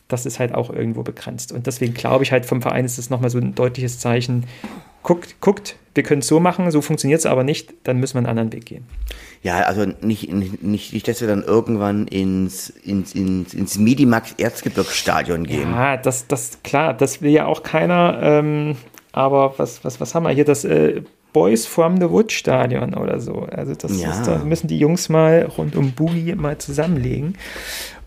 [0.07, 1.53] Das ist halt auch irgendwo begrenzt.
[1.53, 4.47] Und deswegen glaube ich halt vom Verein ist es nochmal so ein deutliches Zeichen.
[5.03, 8.19] Guckt, guckt, wir können es so machen, so funktioniert es aber nicht, dann müssen wir
[8.19, 8.85] einen anderen Weg gehen.
[9.43, 15.45] Ja, also nicht, nicht, nicht dass wir dann irgendwann ins, ins, ins, ins Medimax Erzgebirgsstadion
[15.45, 15.71] gehen.
[15.73, 18.19] Ja, das, das, klar, das will ja auch keiner.
[18.23, 18.77] Ähm,
[19.13, 20.45] aber was, was, was haben wir hier?
[20.45, 23.47] Das äh, Boys from the Wood Stadion oder so.
[23.51, 24.11] Also das Ja.
[24.11, 27.35] ist, da müssen die Jungs mal rund um Boogie mal zusammenlegen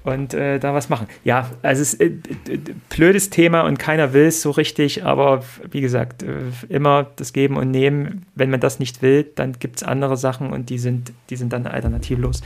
[0.04, 1.08] und äh, da was machen.
[1.24, 2.06] Ja, also es ist äh,
[2.49, 6.28] äh, blödes Thema und keiner will es so richtig, aber wie gesagt, äh,
[6.70, 8.26] immer das Geben und Nehmen.
[8.36, 11.54] Wenn man das nicht will, dann gibt es andere Sachen und die sind, die sind
[11.54, 12.41] dann alternativlos.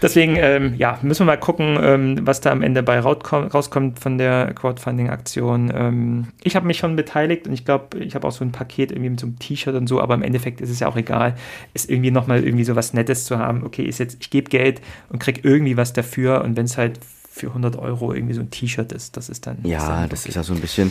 [0.00, 4.18] Deswegen, ähm, ja, müssen wir mal gucken, ähm, was da am Ende bei rauskommt, von
[4.18, 5.72] der Crowdfunding-Aktion.
[5.74, 8.92] Ähm, ich habe mich schon beteiligt und ich glaube, ich habe auch so ein Paket
[8.92, 11.34] irgendwie mit so einem T-Shirt und so, aber im Endeffekt ist es ja auch egal,
[11.74, 13.64] ist irgendwie nochmal irgendwie so was Nettes zu haben.
[13.64, 17.00] Okay, ist jetzt, ich gebe Geld und kriege irgendwie was dafür und wenn es halt
[17.36, 19.16] für 100 Euro irgendwie so ein T-Shirt ist.
[19.16, 19.58] Das ist dann.
[19.62, 20.28] Ja, ist dann das okay.
[20.30, 20.90] ist ja so ein bisschen.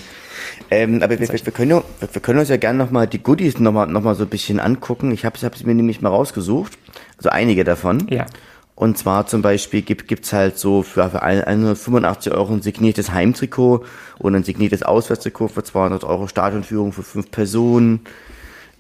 [0.69, 3.59] Ähm, aber wir, wir, wir, können, wir, wir können uns ja gerne nochmal die Goodies
[3.59, 5.11] nochmal noch mal so ein bisschen angucken.
[5.11, 6.77] Ich habe es mir nämlich mal rausgesucht.
[7.17, 8.07] Also einige davon.
[8.09, 8.27] Ja.
[8.75, 13.85] Und zwar zum Beispiel gibt gibt's halt so für, für 185 Euro ein signiertes Heimtrikot
[14.19, 18.01] und ein signiertes Auswärtstrikot für 200 Euro Stadionführung für fünf Personen.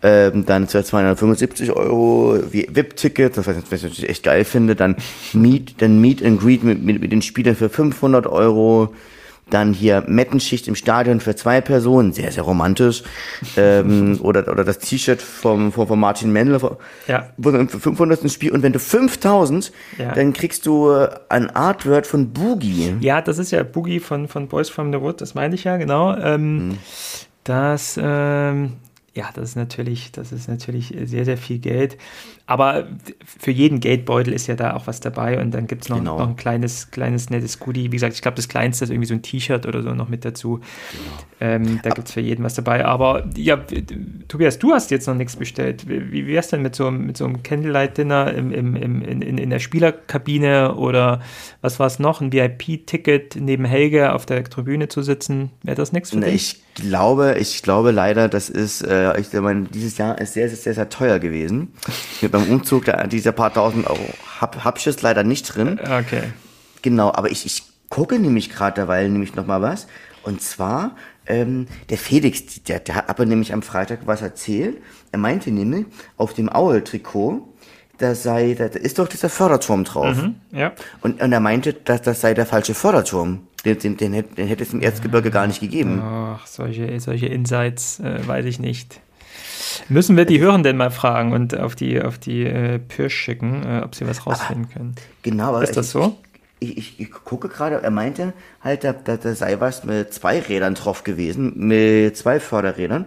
[0.03, 4.75] Ähm, dann für 275 Euro VIP-Ticket, das was ich natürlich echt geil finde.
[4.75, 4.95] Dann
[5.33, 8.93] Meet, dann Meet and Greet mit, mit, mit den Spielern für 500 Euro.
[9.51, 13.03] Dann hier Mettenschicht im Stadion für zwei Personen, sehr, sehr romantisch.
[13.57, 16.77] ähm, oder, oder das T-Shirt vom, vom, vom Martin Mendel für,
[17.07, 17.29] Ja.
[17.39, 18.31] für 500.
[18.31, 18.51] Spiel.
[18.51, 20.13] Und wenn du 5000, Ja.
[20.15, 22.95] dann kriegst du äh, ein Artwork von Boogie.
[23.01, 25.77] Ja, das ist ja Boogie von, von Boys from the Wood, das meine ich ja,
[25.77, 26.15] genau.
[26.15, 26.77] Ähm, Mhm.
[27.43, 28.73] Das, ähm,
[29.15, 31.97] ja, das ist natürlich, das ist natürlich sehr, sehr viel Geld.
[32.47, 32.87] Aber
[33.25, 36.19] für jeden Geldbeutel ist ja da auch was dabei und dann gibt es noch, Genau.
[36.19, 37.85] noch ein kleines, kleines nettes Goodie.
[37.91, 40.25] Wie gesagt, ich glaube, das kleinste ist irgendwie so ein T-Shirt oder so noch mit
[40.25, 40.59] dazu.
[41.41, 42.85] Ähm, da gibt es für jeden was dabei.
[42.85, 43.57] Aber ja,
[44.27, 45.87] Tobias, du hast jetzt noch nichts bestellt.
[45.89, 49.49] Wie, wär's denn mit so, einem- mit so einem Candlelight-Dinner im, im, im, in, in
[49.49, 51.21] der Spielerkabine oder
[51.61, 52.21] was war es noch?
[52.21, 55.49] Ein VIP-Ticket neben Helge auf der Tribüne zu sitzen?
[55.63, 56.61] Wäre das nichts für Ne, dich?
[56.77, 60.57] Ich glaube, ich glaube leider, das ist, äh, ich meine, dieses Jahr ist sehr, sehr,
[60.57, 61.73] sehr, sehr teuer gewesen.
[62.37, 64.07] Beim Umzug, da, dieser paar tausend Euro
[64.39, 65.79] hab, hab ich es leider nicht drin.
[65.79, 66.23] Okay.
[66.81, 69.87] Genau, aber ich, ich gucke nämlich gerade derweil nämlich noch mal was.
[70.23, 70.95] Und zwar,
[71.27, 74.77] ähm, der Felix, der, der hat aber nämlich am Freitag was erzählt.
[75.11, 75.85] Er meinte nämlich,
[76.17, 77.47] auf dem Aue-Trikot,
[77.99, 80.17] da sei, da ist doch dieser Förderturm drauf.
[80.51, 80.73] Ja.
[81.01, 83.47] Und, und er meinte, dass das sei der falsche Förderturm.
[83.63, 86.01] Den, den, den, hätte- den hätte es im Erzgebirge gar nicht gegeben.
[86.03, 88.99] Ach, solche, solche Insights äh, weiß ich nicht.
[89.89, 93.81] Müssen wir die Hörenden mal fragen und auf die, auf die äh, Pirsch schicken, äh,
[93.83, 94.95] ob sie was rausfinden können.
[95.23, 96.17] Genau, aber Ist das ich, so?
[96.59, 100.39] Ich, ich, ich gucke gerade, er meinte halt, da, da, da sei was mit zwei
[100.39, 103.05] Rädern drauf gewesen, mit zwei Förderrädern.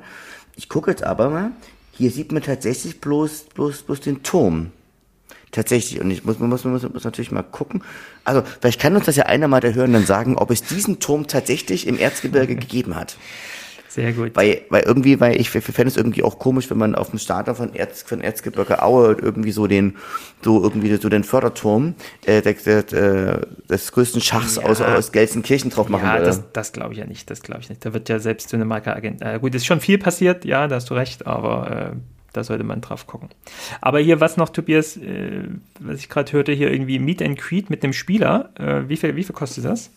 [0.57, 1.51] Ich gucke jetzt aber mal,
[1.93, 4.71] hier sieht man tatsächlich bloß, bloß, bloß den Turm.
[5.51, 7.83] Tatsächlich, und ich muss, muss, muss, muss natürlich mal gucken.
[8.25, 11.27] Also, vielleicht kann uns das ja einer mal der Hörenden sagen, ob es diesen Turm
[11.27, 13.17] tatsächlich im Erzgebirge gegeben hat.
[13.89, 14.33] Sehr gut.
[14.35, 17.55] Weil, weil irgendwie, weil ich fände es irgendwie auch komisch, wenn man auf dem Starter
[17.55, 19.97] von, Erz, von Erzgebirge Aue irgendwie so den,
[20.43, 21.95] so irgendwie so den Förderturm
[22.27, 24.65] äh, der, der, der, des größten Schachs Ja.
[24.65, 26.27] aus, aus Gelsenkirchen drauf machen ja, würde.
[26.27, 27.31] das, das glaube ich ja nicht.
[27.31, 27.85] Das glaube ich nicht.
[27.85, 29.23] Da wird ja selbst so eine Marke Agent.
[29.23, 31.97] Äh, gut, ist schon viel passiert, ja, da hast du recht, aber äh,
[32.35, 33.31] da sollte man drauf gucken.
[33.81, 35.45] Aber hier, was noch, Tobias, äh,
[35.81, 38.51] was ich gerade hörte, hier irgendwie Meet and Greet mit dem Spieler.
[38.59, 39.91] Äh, wie, viel, wie viel kostet das?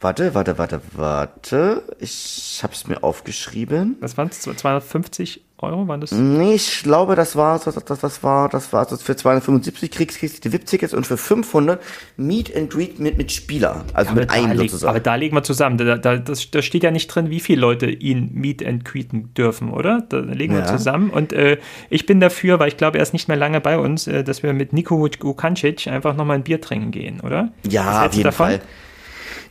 [0.00, 1.82] Warte, warte, warte, warte.
[1.98, 3.96] Ich habe es mir aufgeschrieben.
[4.00, 4.40] Was waren es?
[4.40, 6.12] 250 Euro waren das?
[6.12, 10.18] Nee, ich glaube, das war, das, das, das war, das war, so für 275 kriegst,
[10.18, 11.80] kriegst du die VIP-Tickets und für 500
[12.18, 13.84] Meet and Greet mit, mit Spieler.
[13.94, 14.90] Also mit da einem leg- sozusagen.
[14.90, 15.78] aber da legen wir zusammen.
[15.78, 19.32] Da, da, das, da steht ja nicht drin, wie viele Leute ihn meet and greeten
[19.32, 20.02] dürfen, oder?
[20.06, 20.66] Da legen wir Ja.
[20.66, 21.08] zusammen.
[21.08, 21.56] Und äh,
[21.88, 24.42] ich bin dafür, weil ich glaube, er ist nicht mehr lange bei uns, äh, dass
[24.42, 27.52] wir mit Nico Vukancic einfach nochmal ein Bier trinken gehen, oder?
[27.66, 28.46] Ja, auf jeden davon?
[28.48, 28.60] Fall.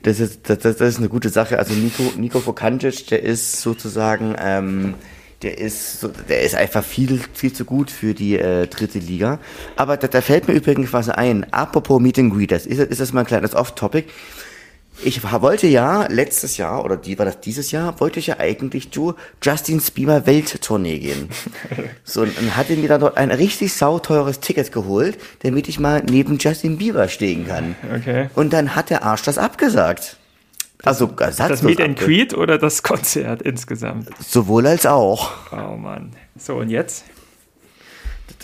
[0.04, 1.58] Das ist, das, das das ist eine gute Sache.
[1.58, 4.96] Also Nico, Nico Vokancic, der ist sozusagen, ähm,
[5.42, 9.40] der ist, so, der ist einfach viel, viel zu gut für die äh, dritte Liga.
[9.76, 11.52] Aber da, da fällt mir übrigens was ein.
[11.52, 14.08] Apropos Meet and Greet, das ist, ist das mal ein kleines Off-Topic.
[15.02, 18.92] Ich wollte ja letztes Jahr, oder die war das dieses Jahr, wollte ich ja eigentlich
[18.92, 21.30] zu Justin Bieber Welttournee gehen.
[22.04, 26.04] so, und und hatte mir dann dort ein richtig sauteures Ticket geholt, damit ich mal
[26.10, 27.76] neben Justin Bieber stehen kann.
[27.96, 28.30] Okay.
[28.36, 30.18] Und dann hat der Arsch das abgesagt.
[30.84, 34.10] Also ersatzlos Das Meet and Greet oder das Konzert insgesamt?
[34.20, 35.32] Sowohl als auch.
[35.52, 36.12] Oh Mann.
[36.38, 37.06] So, und jetzt?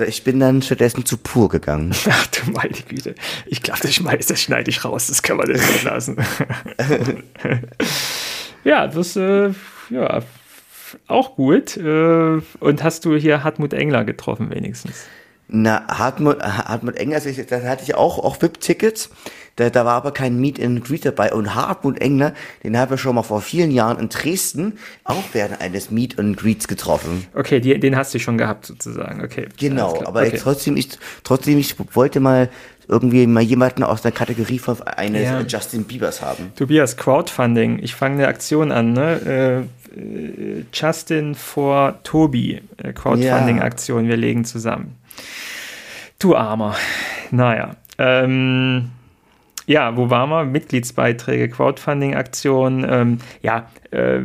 [0.07, 1.93] Ich bin dann stattdessen zu Pur gegangen.
[2.09, 3.15] Ach du meine Güte.
[3.45, 5.07] Ich glaube, das, das schneide ich raus.
[5.07, 6.17] Das kann man nicht lassen.
[8.63, 9.51] ja, das äh,
[9.89, 10.23] ja,
[11.07, 11.77] auch gut.
[11.77, 15.05] Äh, und hast du hier Hartmut Engler getroffen wenigstens?
[15.51, 19.09] Na, Hartmut, Hartmut Engler, also ich, da hatte ich auch, auch VIP-Tickets.
[19.55, 21.33] Da, da war aber kein Meet and Greet dabei.
[21.33, 22.33] Und Hartmut Engler,
[22.63, 26.37] den habe ich schon mal vor vielen Jahren in Dresden auch während eines Meet and
[26.37, 27.25] Greets getroffen.
[27.33, 29.21] Okay, die, den hast du schon gehabt sozusagen.
[29.21, 29.49] Okay.
[29.57, 30.35] Genau, aber okay.
[30.35, 30.89] ich, trotzdem, ich,
[31.23, 32.49] trotzdem, ich wollte mal
[32.87, 35.41] irgendwie mal jemanden aus der Kategorie von eines Ja.
[35.41, 36.53] Justin Biebers haben.
[36.55, 37.79] Tobias, Crowdfunding.
[37.79, 39.65] Ich fange eine Aktion an, ne?
[39.95, 42.61] Äh, äh, Justin for Tobi.
[42.77, 44.07] Äh, Crowdfunding-Aktion.
[44.07, 44.95] Wir legen zusammen.
[46.19, 46.75] Du Armer.
[47.31, 47.75] Naja.
[47.97, 48.91] Ähm,
[49.69, 50.45] ja, wo waren wir?
[50.45, 52.87] Mitgliedsbeiträge, Crowdfunding-Aktion.
[52.89, 54.21] Ähm, ja, äh,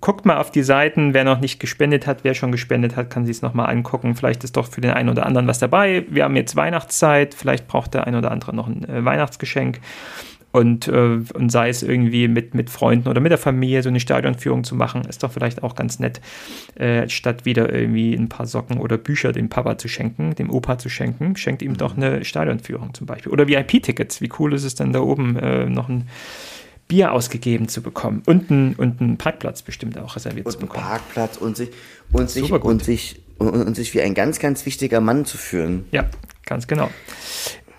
[0.00, 1.14] guckt mal auf die Seiten.
[1.14, 4.16] Wer noch nicht gespendet hat, wer schon gespendet hat, kann sich es nochmal angucken.
[4.16, 6.04] Vielleicht ist doch für den einen oder anderen was dabei.
[6.08, 7.34] Wir haben jetzt Weihnachtszeit.
[7.34, 9.80] Vielleicht braucht der ein oder andere noch ein äh, Weihnachtsgeschenk.
[10.50, 14.00] Und, äh, und sei es irgendwie mit, mit Freunden oder mit der Familie so eine
[14.00, 16.20] Stadionführung zu machen, ist doch vielleicht auch ganz nett,
[16.76, 20.78] äh, statt wieder irgendwie ein paar Socken oder Bücher dem Papa zu schenken, dem Opa
[20.78, 23.30] zu schenken, schenkt ihm doch eine Stadionführung zum Beispiel.
[23.30, 24.22] Oder VIP-Tickets.
[24.22, 26.08] Wie cool ist es denn da oben äh, noch ein
[26.88, 30.82] Bier ausgegeben zu bekommen und einen, und einen Parkplatz bestimmt auch reserviert und zu bekommen.
[30.82, 31.68] Parkplatz und sich
[32.10, 35.84] und sich und sich und, und, sich wie ein ganz ganz wichtiger Mann zu fühlen.
[35.92, 36.08] Ja,
[36.46, 36.90] ganz genau.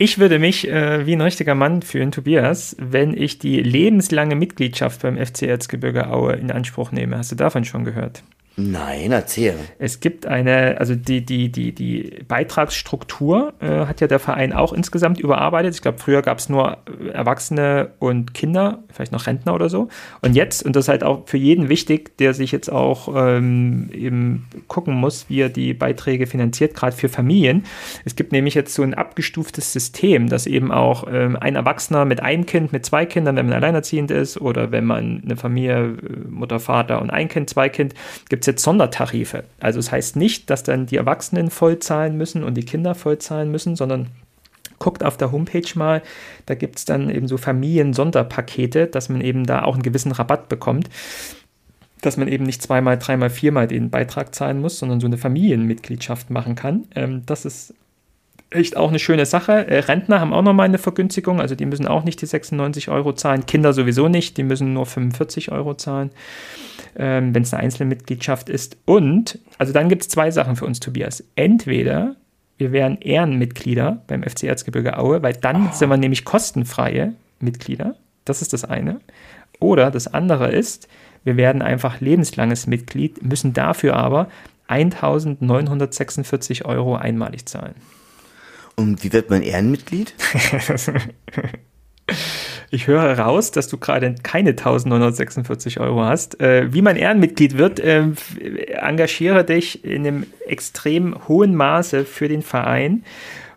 [0.02, 5.02] Ich würde mich äh, wie ein richtiger Mann fühlen, Tobias, wenn ich die lebenslange Mitgliedschaft
[5.02, 7.18] beim FC Erzgebirge Aue in Anspruch nehme.
[7.18, 8.24] Hast du davon schon gehört?
[8.56, 9.56] Nein, erzähl.
[9.78, 14.74] Es gibt eine, also die, die, die, die Beitragsstruktur äh, hat ja der Verein auch
[14.74, 15.76] insgesamt überarbeitet.
[15.76, 16.78] Ich glaube, früher gab es nur
[17.14, 19.88] Erwachsene und Kinder, vielleicht noch Rentner oder so.
[20.22, 23.90] Und jetzt, und das ist halt auch für jeden wichtig, der sich jetzt auch ähm,
[23.94, 27.64] eben gucken muss, wie er die Beiträge finanziert, gerade für Familien.
[28.04, 32.22] Es gibt nämlich jetzt so ein abgestuftes System, dass eben auch ähm, ein Erwachsener mit
[32.22, 36.30] einem Kind, mit zwei Kindern, wenn man alleinerziehend ist, oder wenn man eine Familie, äh,
[36.30, 37.94] Mutter, Vater und ein Kind, zwei Kind,
[38.28, 39.44] gibt es jetzt Sondertarife.
[39.60, 42.96] Also es das heißt nicht, dass dann die Erwachsenen voll zahlen müssen und die Kinder
[42.96, 44.08] voll zahlen müssen, sondern
[44.80, 46.02] guckt auf der Homepage mal,
[46.46, 50.50] da gibt es dann eben so Familien-Sonderpakete, dass man eben da auch einen gewissen Rabatt
[50.50, 50.90] bekommt.
[52.02, 56.30] Dass man eben nicht zweimal, dreimal, viermal den Beitrag zahlen muss, sondern so eine Familienmitgliedschaft
[56.30, 56.88] machen kann.
[56.96, 57.74] Ähm, das ist
[58.52, 59.68] echt auch eine schöne Sache.
[59.68, 63.14] Äh, Rentner haben auch nochmal eine Vergünstigung, also die müssen auch nicht die 96 Euro
[63.14, 63.46] zahlen.
[63.46, 66.12] Kinder sowieso nicht, die müssen nur 45 Euro zahlen
[66.96, 68.78] ähm, wenn es eine einzelne Mitgliedschaft ist.
[68.86, 71.24] Und, also dann gibt es zwei Sachen für uns, Tobias.
[71.36, 72.16] Entweder
[72.58, 75.74] wir wären Ehrenmitglieder beim FC Erzgebirge Aue, weil dann oh.
[75.74, 77.96] sind wir nämlich kostenfreie Mitglieder.
[78.26, 79.00] Das ist das eine.
[79.60, 80.90] Oder das andere ist,
[81.24, 84.28] wir werden einfach lebenslanges Mitglied, müssen dafür aber
[84.68, 87.76] 1946 Euro einmalig zahlen.
[88.80, 90.14] Und wie wird man Ehrenmitglied?
[92.72, 96.40] Ich höre raus, dass du gerade keine 1946 Euro hast.
[96.40, 98.04] Äh, wie man Ehrenmitglied wird, äh,
[98.74, 103.04] engagiere dich in einem extrem hohen Maße für den Verein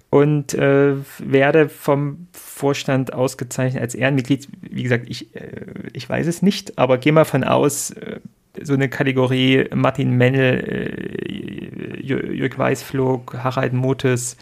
[0.08, 4.48] und äh, werde vom Vorstand ausgezeichnet als Ehrenmitglied.
[4.62, 8.20] Wie gesagt, ich, äh, ich weiß es nicht, aber gehe mal von aus, äh,
[8.62, 14.36] so eine Kategorie Martin Mennel, äh, Jörg Weißflog, Harald Motes,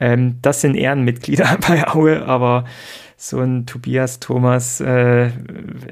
[0.00, 2.64] ähm, das sind Ehrenmitglieder bei Aue, aber
[3.16, 5.30] so ein Tobias Thomas äh,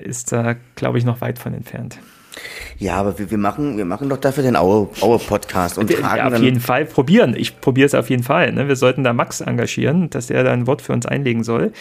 [0.03, 1.99] ist da, glaube ich, noch weit von entfernt.
[2.79, 6.43] Ja, aber wir, wir, machen, wir machen doch dafür den Aue-Podcast und fragen ja, auf
[6.43, 7.35] jeden Fall probieren.
[7.37, 8.53] Ich probiere es auf jeden Fall.
[8.53, 8.67] Ne?
[8.69, 11.73] Wir sollten da Max engagieren, dass er da ein Wort für uns einlegen soll.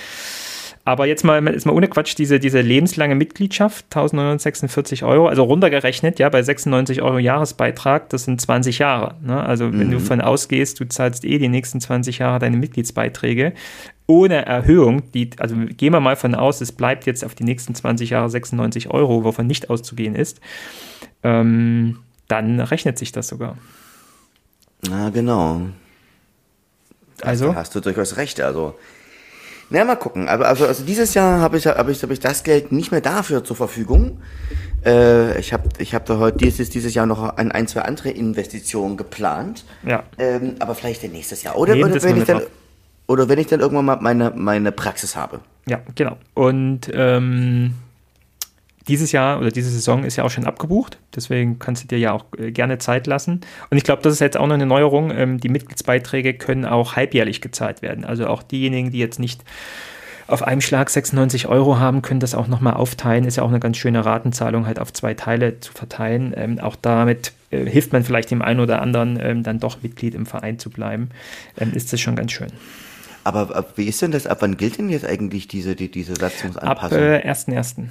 [0.85, 6.19] Aber jetzt mal, jetzt mal ohne Quatsch, diese, diese lebenslange Mitgliedschaft, 1946 Euro, also runtergerechnet,
[6.19, 9.15] ja, bei 96 Euro Jahresbeitrag, das sind 20 Jahre.
[9.21, 9.41] Ne?
[9.41, 9.91] Also wenn mhm.
[9.91, 13.53] du von ausgehst, du zahlst eh die nächsten 20 Jahre deine Mitgliedsbeiträge,
[14.07, 17.73] ohne Erhöhung, die, also gehen wir mal von aus, es bleibt jetzt auf die nächsten
[17.73, 20.41] 20 Jahre 96 Euro, wovon nicht auszugehen ist,
[21.23, 23.57] ähm, dann rechnet sich das sogar.
[24.89, 25.61] Na, genau.
[27.21, 27.47] Also?
[27.47, 28.41] Da hast du durchaus recht.
[28.41, 28.75] Also,
[29.69, 30.27] na, mal gucken.
[30.27, 33.01] Aber also, also dieses Jahr habe ich, hab ich, hab ich das Geld nicht mehr
[33.01, 34.21] dafür zur Verfügung.
[34.85, 38.09] Äh, ich habe ich hab da heute dieses, dieses Jahr noch ein, ein, zwei andere
[38.09, 39.65] Investitionen geplant.
[39.85, 40.03] Ja.
[40.17, 41.57] Ähm, aber vielleicht nächstes Jahr.
[41.57, 42.37] Oder, oder wenn ich dann.
[42.37, 42.47] Auf
[43.07, 45.41] oder wenn ich dann irgendwann mal meine, meine Praxis habe.
[45.67, 46.17] Ja, genau.
[46.33, 47.73] Und ähm,
[48.87, 50.97] dieses Jahr oder diese Saison ist ja auch schon abgebucht.
[51.15, 53.41] Deswegen kannst du dir ja auch äh, gerne Zeit lassen.
[53.69, 55.11] Und ich glaube, das ist jetzt auch noch eine Neuerung.
[55.11, 58.05] Ähm, die Mitgliedsbeiträge können auch halbjährlich gezahlt werden.
[58.05, 59.43] Also auch diejenigen, die jetzt nicht
[60.27, 63.25] auf einem Schlag 96 Euro haben, können das auch nochmal aufteilen.
[63.25, 66.33] Ist ja auch eine ganz schöne Ratenzahlung, halt auf zwei Teile zu verteilen.
[66.35, 70.15] Ähm, auch damit äh, hilft man vielleicht dem einen oder anderen ähm, dann doch Mitglied
[70.15, 71.09] im Verein zu bleiben.
[71.57, 72.49] Ähm, ist das schon ganz schön.
[73.23, 74.27] Aber ab, wie ist denn das?
[74.27, 76.97] Ab wann gilt denn jetzt eigentlich diese, die, diese Satzungsanpassung?
[76.97, 77.85] Ab äh, 1.1.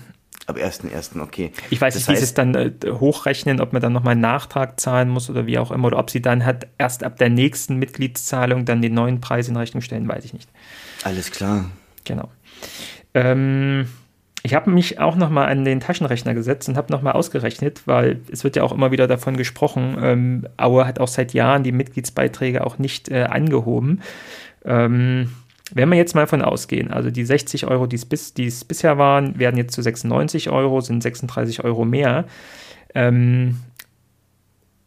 [0.47, 1.53] Ab 1.1., okay.
[1.71, 4.23] Ich weiß das nicht, wie sie es dann äh, hochrechnen, ob man dann nochmal einen
[4.23, 7.29] Nachtrag zahlen muss oder wie auch immer, oder ob sie dann halt erst ab der
[7.29, 10.51] nächsten Mitgliedszahlung dann den neuen Preis in Rechnung stellen, weiß ich nicht.
[11.05, 11.67] Alles klar.
[12.05, 12.29] Genau.
[13.15, 13.87] Ähm,
[14.43, 18.43] ich habe mich auch nochmal an den Taschenrechner gesetzt und habe nochmal ausgerechnet, weil es
[18.43, 22.67] wird ja auch immer wieder davon gesprochen, ähm, Aue hat auch seit Jahren die Mitgliedsbeiträge
[22.67, 24.03] auch nicht äh, angehoben.
[24.65, 25.33] Ähm,
[25.75, 29.39] wenn wir jetzt mal von ausgehen, also die 60 Euro, die es bis, bisher waren,
[29.39, 32.25] werden jetzt zu 96 Euro, sind 36 Euro mehr.
[32.95, 33.57] Ähm,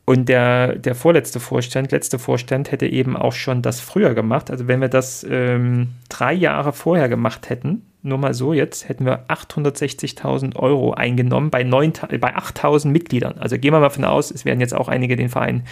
[0.05, 4.51] und der, der vorletzte Vorstand, letzte Vorstand hätte eben auch schon das früher gemacht.
[4.51, 9.07] Also wenn wir das ähm, drei Jahre vorher gemacht hätten, nur mal so jetzt, hätten
[9.07, 13.39] wir 860.000 Euro eingenommen bei, 9, bei 8.000 Mitgliedern.
[13.39, 15.63] Also gehen wir mal von aus, es werden jetzt auch einige den Verein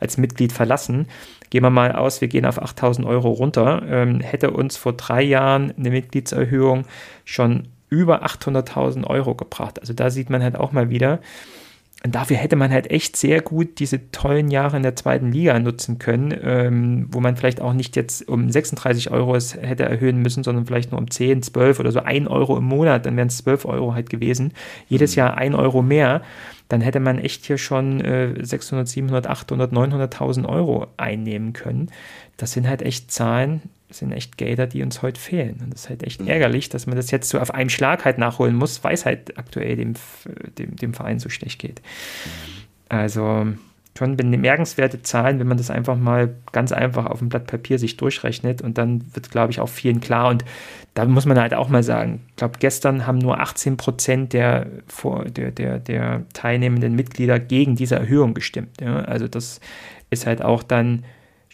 [0.00, 1.06] als Mitglied verlassen.
[1.52, 3.82] Gehen wir mal aus, wir gehen auf 8.000 Euro runter.
[3.86, 6.86] Ähm, hätte uns vor drei Jahren eine Mitgliedserhöhung
[7.26, 9.78] schon über 800.000 Euro gebracht.
[9.78, 11.20] Also da sieht man halt auch mal wieder,
[12.04, 15.58] und dafür hätte man halt echt sehr gut diese tollen Jahre in der zweiten Liga
[15.60, 20.18] nutzen können, ähm, wo man vielleicht auch nicht jetzt um 36 Euro es hätte erhöhen
[20.18, 23.28] müssen, sondern vielleicht nur um 10, 12 oder so 1 Euro im Monat, dann wären
[23.28, 24.52] es 12 Euro halt gewesen.
[24.88, 25.18] Jedes mhm.
[25.18, 26.22] Jahr 1 Euro mehr,
[26.68, 31.88] dann hätte man echt hier schon äh, 600, 700, 800, 900.000 Euro einnehmen können.
[32.36, 33.62] Das sind halt echt Zahlen,
[33.98, 35.60] sind echt Gelder, die uns heute fehlen.
[35.62, 36.28] Und das ist halt echt mhm.
[36.28, 39.38] ärgerlich, dass man das jetzt so auf einem Schlag halt nachholen muss, weil es halt
[39.38, 39.94] aktuell dem,
[40.58, 41.80] dem, dem Verein so schlecht geht.
[41.80, 42.62] Mhm.
[42.88, 43.46] Also
[43.96, 47.96] schon bemerkenswerte Zahlen, wenn man das einfach mal ganz einfach auf dem Blatt Papier sich
[47.96, 50.30] durchrechnet und dann wird, glaube ich, auch vielen klar.
[50.30, 50.44] Und
[50.94, 54.66] da muss man halt auch mal sagen, ich glaube, gestern haben nur 18 Prozent der,
[55.36, 58.80] der, der, der teilnehmenden Mitglieder gegen diese Erhöhung gestimmt.
[58.80, 59.00] Ja?
[59.00, 59.60] Also das
[60.10, 61.04] ist halt auch dann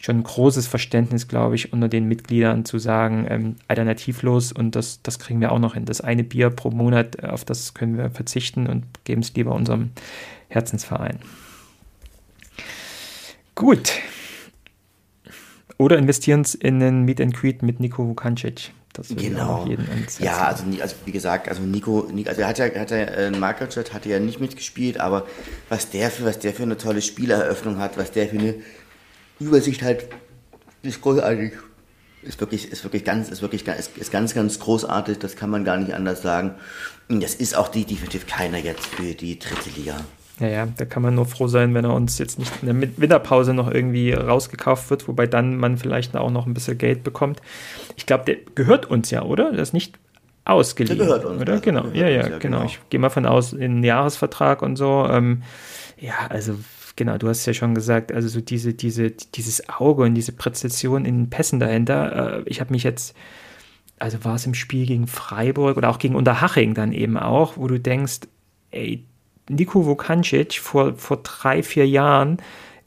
[0.01, 5.01] schon ein großes Verständnis, glaube ich, unter den Mitgliedern zu sagen, ähm, alternativlos und das,
[5.03, 5.85] das kriegen wir auch noch hin.
[5.85, 9.53] Das eine Bier pro Monat, äh, auf das können wir verzichten und geben es lieber
[9.53, 9.91] unserem
[10.47, 11.19] Herzensverein.
[13.55, 13.91] Gut.
[15.77, 18.71] Oder investieren es in einen Meet and Greet mit Nico Vukancic.
[18.93, 19.67] Das genau.
[20.19, 23.93] ja, also, also, wie gesagt, also Nico, also er hat ja, hat ja äh, Markerchat
[23.93, 25.27] hatte ja nicht mitgespielt, aber
[25.69, 28.55] was der für was der für eine tolle Spieleröffnung hat, was der für eine
[29.39, 30.07] Übersicht halt
[30.81, 31.53] ist großartig.
[32.21, 35.19] Ist wirklich, ist wirklich ganz, ist wirklich ist, ist ganz, ganz großartig.
[35.19, 36.55] Das kann man gar nicht anders sagen.
[37.07, 39.95] Und das ist auch die, definitiv keiner jetzt für die dritte Liga.
[40.39, 42.97] Ja, ja, da kann man nur froh sein, wenn er uns jetzt nicht in der
[42.97, 47.41] Winterpause noch irgendwie rausgekauft wird, wobei dann man vielleicht auch noch ein bisschen Geld bekommt.
[47.97, 49.51] Ich glaube, der gehört uns ja, oder?
[49.51, 49.99] Das ist nicht
[50.45, 50.97] ausgeliehen.
[50.97, 51.41] Der gehört uns.
[51.41, 51.53] Oder?
[51.53, 52.39] Also genau, ja, ja, genau.
[52.39, 52.63] genau.
[52.63, 55.07] Ich gehe mal von aus, in einen Jahresvertrag und so.
[55.09, 55.43] Ähm,
[55.99, 56.55] ja, also
[56.99, 61.05] genau, du hast ja schon gesagt, also so diese, diese, dieses Auge und diese Präzision
[61.05, 62.39] in den Pässen dahinter.
[62.39, 63.15] Äh, ich habe mich jetzt,
[63.97, 67.67] also war es im Spiel gegen Freiburg oder auch gegen Unterhaching dann eben auch, wo
[67.67, 68.19] du denkst,
[68.71, 69.03] ey,
[69.49, 72.37] Nico Vukancic vor, vor drei, vier Jahren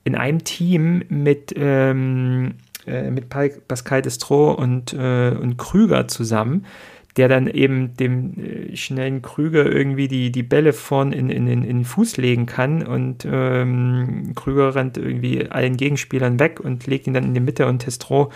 [0.04, 2.54] in einem Team mit, ähm,
[2.86, 6.66] äh, mit Pascal Destro und, äh, und Krüger zusammen
[7.16, 11.62] der dann eben dem äh, schnellen Krüger irgendwie die, die Bälle vorn in, in, in,
[11.62, 17.14] den Fuß legen kann und ähm, Krüger rennt irgendwie allen Gegenspielern weg und legt ihn
[17.14, 18.32] dann in die Mitte und Testro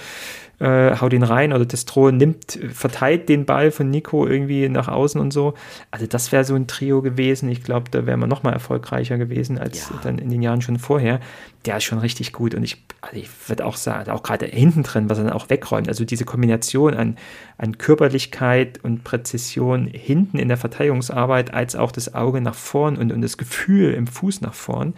[0.58, 5.20] äh, haut ihn rein oder Destro nimmt, verteilt den Ball von Nico irgendwie nach außen
[5.20, 5.54] und so.
[5.90, 7.50] Also das wäre so ein Trio gewesen.
[7.50, 10.00] Ich glaube, da wären wir noch mal erfolgreicher gewesen als ja.
[10.02, 11.20] dann in den Jahren schon vorher.
[11.66, 14.82] Der ist schon richtig gut und ich, also ich würde auch sagen, auch gerade hinten
[14.82, 15.88] drin, was er dann auch wegräumt.
[15.88, 17.18] Also diese Kombination an,
[17.58, 23.12] an Körperlichkeit und Präzision hinten in der Verteidigungsarbeit als auch das Auge nach vorn und,
[23.12, 24.94] und das Gefühl im Fuß nach vorn,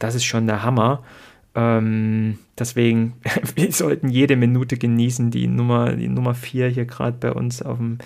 [0.00, 1.02] das ist schon der Hammer.
[1.54, 3.14] Ähm, deswegen,
[3.54, 7.78] wir sollten jede Minute genießen, die Nummer, die Nummer 4 hier gerade bei uns auf
[7.78, 7.98] dem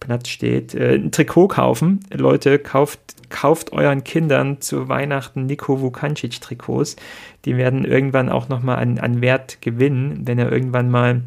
[0.00, 0.74] Platz steht.
[0.74, 2.00] Äh, ein Trikot kaufen.
[2.12, 3.00] Leute, kauft,
[3.30, 6.96] kauft euren Kindern zu Weihnachten Nico Vukancic Trikots.
[7.44, 11.22] Die werden irgendwann auch nochmal an, an Wert gewinnen, wenn er irgendwann mal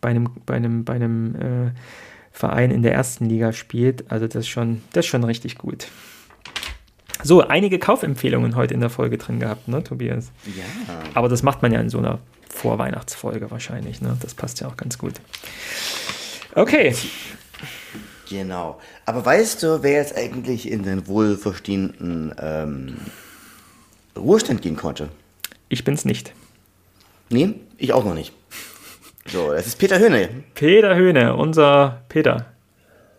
[0.00, 1.70] bei einem, bei einem, bei einem äh,
[2.32, 4.10] Verein in der ersten Liga spielt.
[4.10, 5.88] Also das ist schon, das ist schon richtig gut.
[7.22, 10.30] So, einige Kaufempfehlungen heute in der Folge drin gehabt, ne, Tobias?
[10.46, 10.64] Ja.
[11.14, 12.18] Aber das macht man ja in so einer
[12.48, 14.16] Vorweihnachtsfolge wahrscheinlich, ne?
[14.20, 15.14] Das passt ja auch ganz gut.
[16.54, 16.94] Okay.
[18.28, 18.80] Genau.
[19.06, 22.96] Aber weißt du, wer jetzt eigentlich in den wohlverstehenden ähm,
[24.16, 25.08] Ruhestand gehen konnte?
[25.68, 26.32] Ich bin's nicht.
[27.28, 28.32] Nee, ich auch noch nicht.
[29.26, 30.28] So, das ist Peter Höhne.
[30.54, 32.46] Peter Höhne, unser Peter.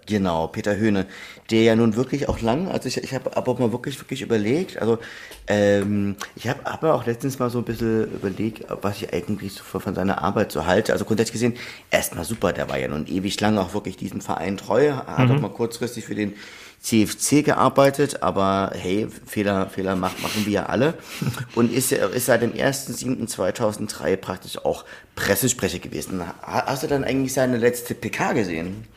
[0.05, 1.05] Genau, Peter Höhne,
[1.49, 4.21] der ja nun wirklich auch lang, also ich, ich habe aber auch mal wirklich, wirklich
[4.21, 4.99] überlegt, also
[5.47, 9.63] ähm, ich habe aber auch letztens mal so ein bisschen überlegt, was ich eigentlich so
[9.63, 10.93] von seiner Arbeit so halte.
[10.93, 11.55] Also grundsätzlich gesehen,
[11.89, 15.35] erstmal super, der war ja nun ewig lang auch wirklich diesem Verein treu, hat mhm.
[15.35, 16.33] auch mal kurzfristig für den
[16.81, 20.95] CFC gearbeitet, aber hey, Fehler, Fehler macht, machen wir ja alle.
[21.55, 24.83] Und ist, ist seit dem 1.7.2003 praktisch auch
[25.15, 26.23] Pressesprecher gewesen.
[26.41, 28.87] Hast du dann eigentlich seine letzte PK gesehen?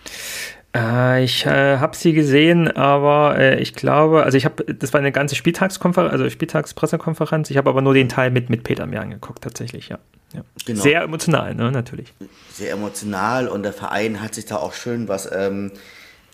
[0.75, 5.01] Äh, ich äh, habe sie gesehen, aber äh, ich glaube, also ich habe, das war
[5.01, 7.51] eine ganze Spieltagskonferenz, also Spieltagspressekonferenz.
[7.51, 9.99] Ich habe aber nur den Teil mit, mit Peter mir angeguckt, tatsächlich, ja.
[10.33, 10.43] ja.
[10.67, 10.83] Genau.
[10.83, 12.13] Sehr emotional, ne, natürlich.
[12.53, 15.71] Sehr emotional und der Verein hat sich da auch schön was, ähm,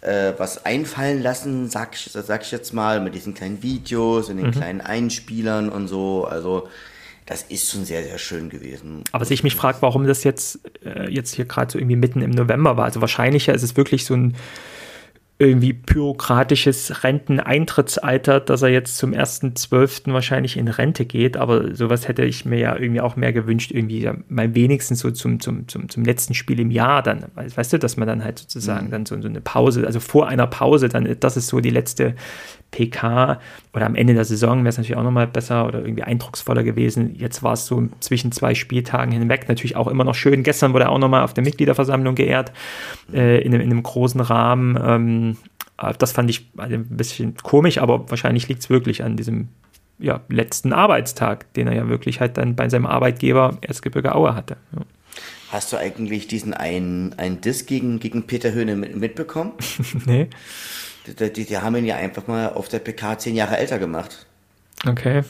[0.00, 4.38] äh, was einfallen lassen, sag ich, sag ich jetzt mal, mit diesen kleinen Videos und
[4.38, 4.52] den mhm.
[4.52, 6.24] kleinen Einspielern und so.
[6.24, 6.66] Also
[7.30, 9.04] das ist schon sehr, sehr schön gewesen.
[9.12, 12.22] Aber was ich mich frage, warum das jetzt, äh, jetzt hier gerade so irgendwie mitten
[12.22, 12.86] im November war.
[12.86, 14.34] Also wahrscheinlicher ist es wirklich so ein
[15.40, 20.12] irgendwie bürokratisches Renteneintrittsalter, dass er jetzt zum 1.12.
[20.12, 21.38] wahrscheinlich in Rente geht.
[21.38, 25.40] Aber sowas hätte ich mir ja irgendwie auch mehr gewünscht, irgendwie mal wenigstens so zum,
[25.40, 27.24] zum, zum, zum letzten Spiel im Jahr dann.
[27.34, 28.90] Weißt du, dass man dann halt sozusagen mhm.
[28.90, 32.16] dann so, so eine Pause, also vor einer Pause, dann, das ist so die letzte
[32.70, 33.40] PK
[33.72, 37.14] oder am Ende der Saison wäre es natürlich auch nochmal besser oder irgendwie eindrucksvoller gewesen.
[37.16, 40.42] Jetzt war es so zwischen zwei Spieltagen hinweg natürlich auch immer noch schön.
[40.42, 42.52] Gestern wurde er auch nochmal auf der Mitgliederversammlung geehrt,
[43.12, 44.78] äh, in, einem, in, einem, großen Rahmen.
[44.82, 45.29] Ähm, äh,
[45.98, 49.48] das fand ich ein bisschen komisch, aber wahrscheinlich liegt es wirklich an diesem
[49.98, 54.56] ja, letzten Arbeitstag, den er ja wirklich halt dann bei seinem Arbeitgeber Erzgebirge Aue hatte.
[54.74, 54.82] Ja.
[55.50, 59.52] Hast du eigentlich diesen einen, einen Diss gegen, gegen Peter Höhne mitbekommen?
[60.06, 60.28] nee.
[61.06, 64.26] Die, die, die, haben ihn ja einfach mal auf der PK zehn Jahre älter gemacht.
[64.86, 65.22] Okay.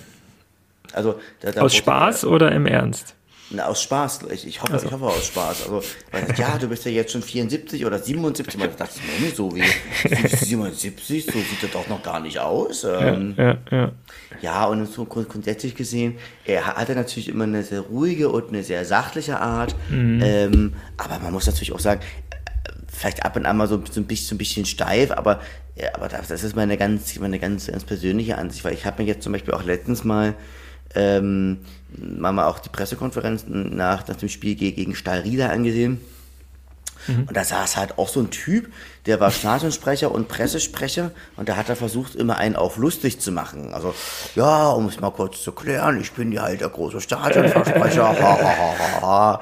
[0.92, 3.14] Also, da, da aus Spaß der, oder im Ernst?
[3.53, 4.20] Na, aus Spaß.
[4.32, 4.86] Ich, ich, hoffe, also.
[4.86, 5.62] ich hoffe aus Spaß.
[5.64, 5.82] Also,
[6.12, 8.57] weil, ja, du bist ja jetzt schon 74 oder 77.
[8.59, 12.84] Man dachte ich mir, so wie 77, so sieht das doch noch gar nicht aus.
[12.84, 13.92] Ähm, ja, ja, ja.
[14.40, 18.84] ja, und so grundsätzlich gesehen, er hatte natürlich immer eine sehr ruhige und eine sehr
[18.84, 19.74] sachliche Art.
[19.88, 20.22] Mhm.
[20.22, 22.01] Ähm, aber man muss natürlich auch sagen,
[22.86, 25.40] vielleicht ab und an mal so, so, ein, bisschen, so ein bisschen steif, aber,
[25.74, 29.09] ja, aber das ist meine ganz, meine ganz, ganz persönliche Ansicht, weil ich habe mir
[29.09, 30.34] jetzt zum Beispiel auch letztens mal
[30.94, 31.59] ähm,
[31.97, 36.01] mal auch die Pressekonferenzen nach, nach dem Spiel gegen Stahlrieder angesehen.
[37.11, 37.25] Mhm.
[37.29, 38.73] Und da saß halt auch so ein Typ,
[39.07, 43.33] der war Stadionsprecher und Pressesprecher und da hat er versucht, immer einen auf lustig zu
[43.33, 43.73] machen.
[43.73, 43.95] Also,
[44.35, 48.03] ja, um es mal kurz zu klären, ich bin ja halt der große Stadionversprecher.
[48.03, 49.41] ha, ha, ha, ha.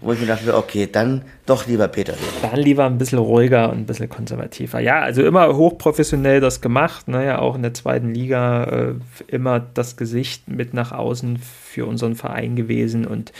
[0.00, 2.14] Wo ich mir dachte, okay, dann doch lieber Peter.
[2.42, 4.78] Dann lieber ein bisschen ruhiger und ein bisschen konservativer.
[4.78, 7.40] Ja, also immer hochprofessionell das gemacht, ne?
[7.40, 8.94] auch in der zweiten Liga äh,
[9.26, 13.32] immer das Gesicht mit nach außen für unseren Verein gewesen und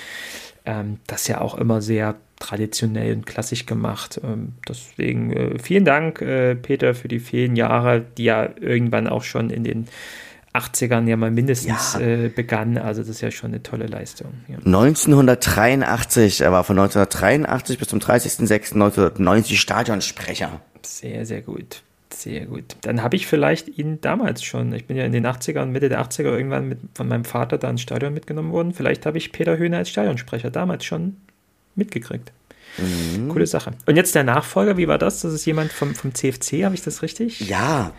[0.65, 4.21] ähm, das ja auch immer sehr traditionell und klassisch gemacht.
[4.23, 9.23] Ähm, deswegen äh, vielen Dank, äh, Peter, für die vielen Jahre, die ja irgendwann auch
[9.23, 9.89] schon in den
[10.55, 12.01] 80ern ja mal mindestens ja.
[12.01, 12.77] Äh, begann.
[12.77, 14.33] Also das ist ja schon eine tolle Leistung.
[14.49, 14.57] Ja.
[14.59, 20.61] 1983, er war von 1983 bis zum 30.06.1990 Stadionsprecher.
[20.83, 21.83] Sehr, sehr gut.
[22.13, 22.77] Sehr gut.
[22.83, 26.03] Dann habe ich vielleicht ihn damals schon, ich bin ja in den 80ern, Mitte der
[26.03, 28.75] 80er irgendwann mit, von meinem Vater da ins Stadion mitgenommen worden.
[28.75, 31.17] Vielleicht habe ich Peter Höhner als Stadionsprecher damals schon
[31.75, 32.33] mitgekriegt.
[32.79, 33.29] Mhm.
[33.29, 33.73] Coole Sache.
[33.87, 35.21] Und jetzt der Nachfolger, wie war das?
[35.21, 37.41] Das ist jemand vom, vom CFC, habe ich das richtig?
[37.41, 37.93] Ja.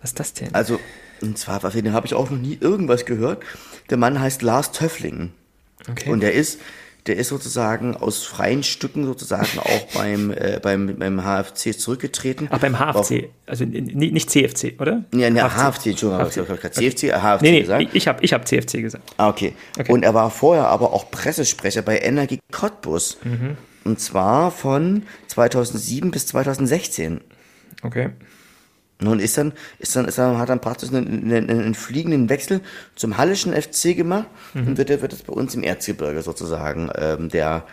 [0.00, 0.54] Was ist das denn?
[0.54, 0.78] Also,
[1.20, 3.42] und zwar, von dem habe ich auch noch nie irgendwas gehört.
[3.90, 5.32] Der Mann heißt Lars Töffling.
[5.88, 6.10] Okay.
[6.10, 6.60] Und der ist,
[7.08, 12.48] der ist sozusagen aus freien Stücken sozusagen auch beim, äh, beim, beim HFC zurückgetreten.
[12.50, 15.04] Ach, beim HFC, also nicht CFC, oder?
[15.12, 16.36] Ja, ne, HFC, HFC Entschuldigung, HFC.
[16.36, 17.88] ich gerade CFC, HFC nee, nee, gesagt.
[17.94, 19.14] Ich habe ich hab CFC gesagt.
[19.16, 19.54] Ah, okay.
[19.78, 19.90] okay.
[19.90, 23.18] Und er war vorher aber auch Pressesprecher bei Energie Cottbus.
[23.24, 23.56] Mhm.
[23.84, 27.22] Und zwar von 2007 bis 2016.
[27.82, 28.10] Okay.
[29.00, 32.60] Nun ist dann, ist dann, ist dann, hat dann praktisch einen, einen, einen fliegenden Wechsel
[32.96, 34.68] zum Hallischen FC gemacht mhm.
[34.68, 37.64] und wird, wird es bei uns im Erzgebirge sozusagen ähm, der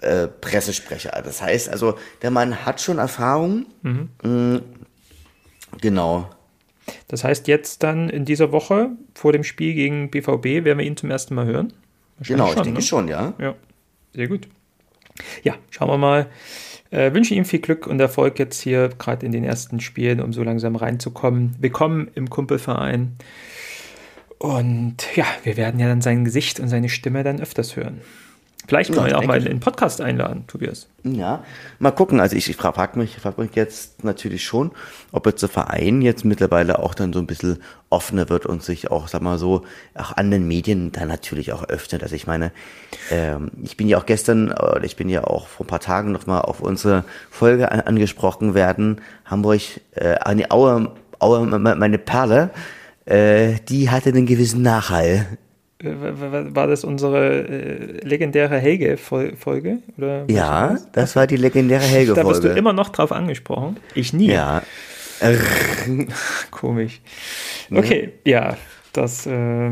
[0.00, 1.10] äh, Pressesprecher.
[1.24, 3.66] Das heißt also, der Mann hat schon Erfahrung.
[3.82, 4.08] Mhm.
[4.22, 4.62] Mhm.
[5.80, 6.28] Genau.
[7.06, 10.96] Das heißt, jetzt dann in dieser Woche vor dem Spiel gegen BVB werden wir ihn
[10.96, 11.72] zum ersten Mal hören.
[12.20, 12.82] Genau, schon, ich denke ne?
[12.82, 13.34] schon, ja.
[13.38, 13.54] Ja,
[14.14, 14.48] sehr gut.
[15.42, 16.26] Ja, schauen wir mal.
[16.90, 20.32] Äh, wünsche ihm viel Glück und Erfolg jetzt hier, gerade in den ersten Spielen, um
[20.32, 21.54] so langsam reinzukommen.
[21.58, 23.16] Willkommen im Kumpelverein.
[24.38, 28.00] Und ja, wir werden ja dann sein Gesicht und seine Stimme dann öfters hören.
[28.68, 30.88] Vielleicht können ja, wir ihn auch mal in den Podcast einladen, Tobias.
[31.02, 31.42] Ja,
[31.78, 32.20] mal gucken.
[32.20, 34.72] Also ich, ich frage mich, frag mich jetzt natürlich schon,
[35.10, 38.90] ob jetzt der Verein jetzt mittlerweile auch dann so ein bisschen offener wird und sich
[38.90, 39.62] auch, sag mal so,
[39.94, 42.02] auch an den Medien dann natürlich auch öffnet.
[42.02, 42.52] Also ich meine,
[43.10, 46.12] ähm, ich bin ja auch gestern, oder ich bin ja auch vor ein paar Tagen
[46.12, 49.00] nochmal auf unsere Folge an, angesprochen werden.
[49.24, 49.62] Hamburg,
[49.92, 52.50] äh, eine Aue, Aue, meine Perle,
[53.06, 55.38] äh, die hatte einen gewissen Nachhall
[55.80, 59.78] war das unsere äh, legendäre Helge-Folge?
[60.28, 60.92] Ja, das?
[60.92, 62.20] das war die legendäre Helge-Folge.
[62.20, 63.76] Da wirst du immer noch drauf angesprochen.
[63.94, 64.30] Ich nie.
[64.32, 64.62] Ja.
[66.50, 67.00] Komisch.
[67.70, 68.56] Okay, ja,
[68.92, 69.26] das.
[69.26, 69.70] Äh,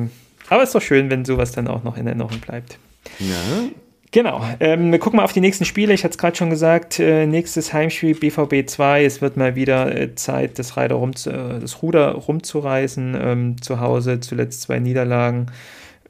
[0.48, 2.78] aber es ist doch schön, wenn sowas dann auch noch in Erinnerung bleibt.
[3.18, 3.68] Ja.
[4.12, 4.42] Genau.
[4.60, 5.92] Ähm, wir gucken mal auf die nächsten Spiele.
[5.92, 7.00] Ich hatte es gerade schon gesagt.
[7.00, 9.04] Äh, nächstes Heimspiel BVB 2.
[9.04, 13.16] Es wird mal wieder äh, Zeit, das, rum, äh, das Ruder rumzureißen.
[13.20, 15.46] Ähm, zu Hause zuletzt zwei Niederlagen.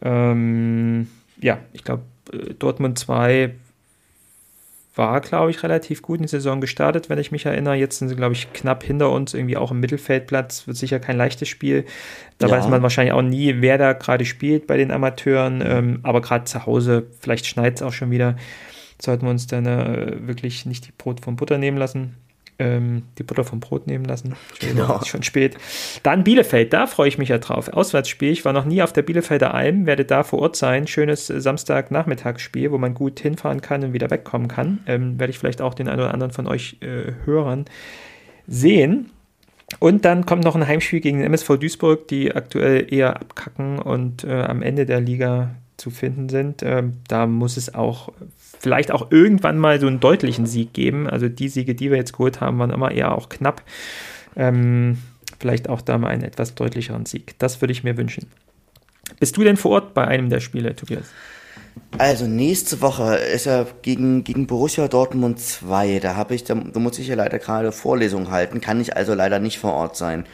[0.02, 1.08] Ähm,
[1.40, 3.54] ja, ich glaube, äh, Dortmund 2
[4.94, 7.74] war, glaube ich, relativ gut in die Saison gestartet, wenn ich mich erinnere.
[7.74, 10.66] Jetzt sind sie, glaube ich, knapp hinter uns, irgendwie auch im Mittelfeldplatz.
[10.66, 11.84] Wird sicher kein leichtes Spiel.
[12.38, 12.56] Da ja.
[12.56, 15.62] weiß man wahrscheinlich auch nie, wer da gerade spielt bei den Amateuren.
[15.64, 18.36] Ähm, aber gerade zu Hause, vielleicht schneit es auch schon wieder,
[19.00, 22.14] sollten wir uns dann äh, wirklich nicht die Brot vom Butter nehmen lassen
[22.58, 24.34] ähm, die Butter vom Brot nehmen lassen.
[24.60, 25.02] Genau.
[25.04, 25.56] Schon spät.
[26.02, 27.68] Dann Bielefeld, da freue ich mich ja drauf.
[27.68, 28.32] Auswärtsspiel.
[28.32, 30.86] Ich war noch nie auf der Bielefelder Alm, werde da vor Ort sein.
[30.86, 34.80] Schönes Samstagnachmittagsspiel, wo man gut hinfahren kann und wieder wegkommen kann.
[34.86, 37.66] Ähm, werde ich vielleicht auch den einen oder anderen von euch äh, Hörern
[38.46, 39.10] sehen.
[39.80, 44.24] Und dann kommt noch ein Heimspiel gegen den MSV Duisburg, die aktuell eher abkacken und
[44.24, 46.62] äh, am Ende der Liga zu finden sind.
[46.62, 48.12] Ähm, da muss es auch
[48.58, 51.08] vielleicht auch irgendwann mal so einen deutlichen Sieg geben.
[51.08, 53.62] Also die Siege, die wir jetzt geholt haben, waren immer eher auch knapp.
[54.36, 54.98] Ähm,
[55.38, 57.38] vielleicht auch da mal einen etwas deutlicheren Sieg.
[57.38, 58.30] Das würde ich mir wünschen.
[59.20, 61.06] Bist du denn vor Ort bei einem der Spiele, Tobias?
[61.98, 66.00] Also nächste Woche ist er gegen, gegen Borussia Dortmund 2.
[66.00, 69.58] Da da, da muss ich ja leider gerade Vorlesungen halten, kann ich also leider nicht
[69.58, 70.24] vor Ort sein.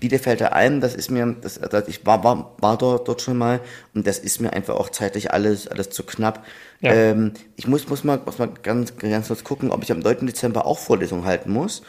[0.00, 3.60] Bielefelder Alm, das ist mir, das, das, ich war, war, war dort, dort schon mal
[3.94, 6.44] und das ist mir einfach auch zeitlich alles, alles zu knapp.
[6.80, 6.92] Ja.
[6.92, 10.26] Ähm, ich muss, muss mal, muss mal ganz, ganz kurz gucken, ob ich am 9.
[10.26, 11.82] Dezember auch Vorlesungen halten muss.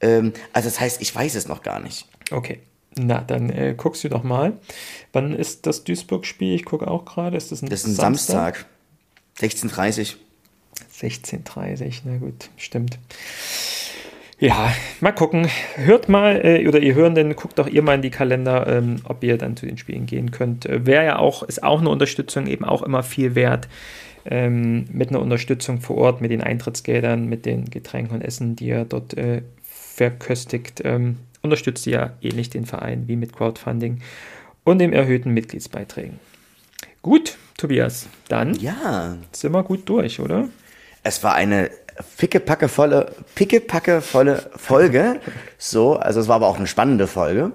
[0.00, 2.06] Ähm, also das heißt, ich weiß es noch gar nicht.
[2.30, 2.60] Okay.
[2.98, 4.54] Na, dann äh, guckst du doch mal.
[5.12, 6.54] Wann ist das Duisburg-Spiel?
[6.54, 7.36] Ich gucke auch gerade.
[7.36, 8.66] Ist das ein, das ist ein Samstag?
[9.38, 10.16] Samstag 16.30
[10.98, 12.98] 16.30 na gut, stimmt.
[14.38, 15.48] Ja, mal gucken.
[15.76, 19.24] Hört mal, äh, oder ihr Hörenden, guckt auch ihr mal in die Kalender, ähm, ob
[19.24, 20.66] ihr dann zu den Spielen gehen könnt.
[20.66, 23.66] Äh, Wäre ja auch, ist auch eine Unterstützung, eben auch immer viel wert.
[24.26, 28.66] Ähm, mit einer Unterstützung vor Ort, mit den Eintrittsgeldern, mit den Getränken und Essen, die
[28.66, 30.82] ihr dort äh, verköstigt.
[30.84, 34.00] Ähm, unterstützt ihr ja ähnlich den Verein wie mit Crowdfunding
[34.64, 36.18] und dem erhöhten Mitgliedsbeiträgen.
[37.00, 39.16] Gut, Tobias, dann ja.
[39.32, 40.48] sind wir gut durch, oder?
[41.04, 41.70] Es war eine
[42.16, 45.20] pickepackevolle, pickepackevolle Folge.
[45.58, 47.52] So, also es war aber auch eine spannende Folge.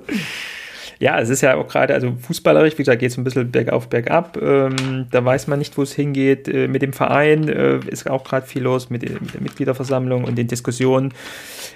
[1.02, 3.90] Ja, es ist ja auch gerade, also fußballerisch, wie gesagt, geht es ein bisschen bergauf,
[3.90, 4.38] bergab.
[4.40, 6.48] Ähm, da weiß man nicht, wo es hingeht.
[6.48, 10.38] Äh, mit dem Verein äh, ist auch gerade viel los, mit, mit, der Mitgliederversammlung und
[10.38, 11.12] den Diskussionen.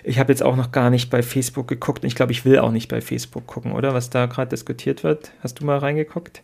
[0.04, 2.60] Ich habe jetzt auch noch gar nicht bei Facebook geguckt und ich glaube, ich will
[2.60, 3.96] auch nicht bei Facebook gucken, oder?
[3.96, 5.32] Was da gerade diskutiert wird.
[5.42, 6.44] Hast du mal reingeguckt?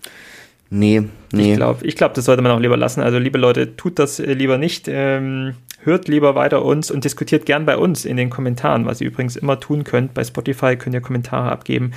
[0.74, 1.04] Nee,
[1.34, 1.52] nee.
[1.52, 3.02] Ich glaube, ich glaub, das sollte man auch lieber lassen.
[3.02, 4.88] Also, liebe Leute, tut das äh, lieber nicht.
[4.88, 9.08] Ähm, hört lieber weiter uns und diskutiert gern bei uns in den Kommentaren, was ihr
[9.08, 10.14] übrigens immer tun könnt.
[10.14, 11.92] Bei Spotify könnt ihr Kommentare abgeben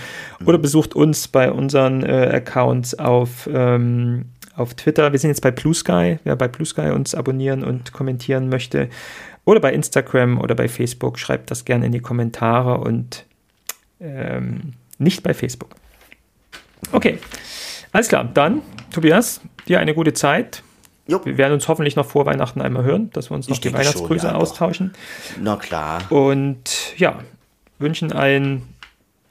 [0.44, 4.24] oder besucht uns bei unseren äh, Accounts auf, ähm,
[4.56, 5.12] auf Twitter.
[5.12, 6.18] Wir sind jetzt bei Blue Sky.
[6.24, 8.88] Wer bei Blue Sky uns abonnieren und kommentieren möchte
[9.44, 13.24] oder bei Instagram oder bei Facebook, schreibt das gerne in die Kommentare und
[14.00, 15.70] ähm, nicht bei Facebook.
[16.92, 17.18] Okay.
[17.94, 20.64] Alles klar, dann, Tobias, dir eine gute Zeit.
[21.06, 21.20] Jo.
[21.24, 23.72] Wir werden uns hoffentlich noch vor Weihnachten einmal hören, dass wir uns noch ich die
[23.72, 24.92] Weihnachtsgrüße ja, austauschen.
[25.40, 26.02] Na klar.
[26.10, 27.20] Und ja,
[27.78, 28.62] wünschen allen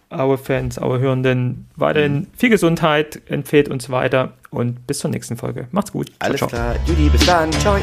[0.09, 2.27] Aue Fans, Aue Hörenden weiterhin mhm.
[2.37, 5.67] viel Gesundheit, empfehlt uns weiter und bis zur nächsten Folge.
[5.71, 6.13] Macht's gut.
[6.19, 6.61] Alles ciao, ciao.
[6.61, 6.75] klar.
[6.87, 7.51] Judy, bis dann.
[7.51, 7.77] Ciao.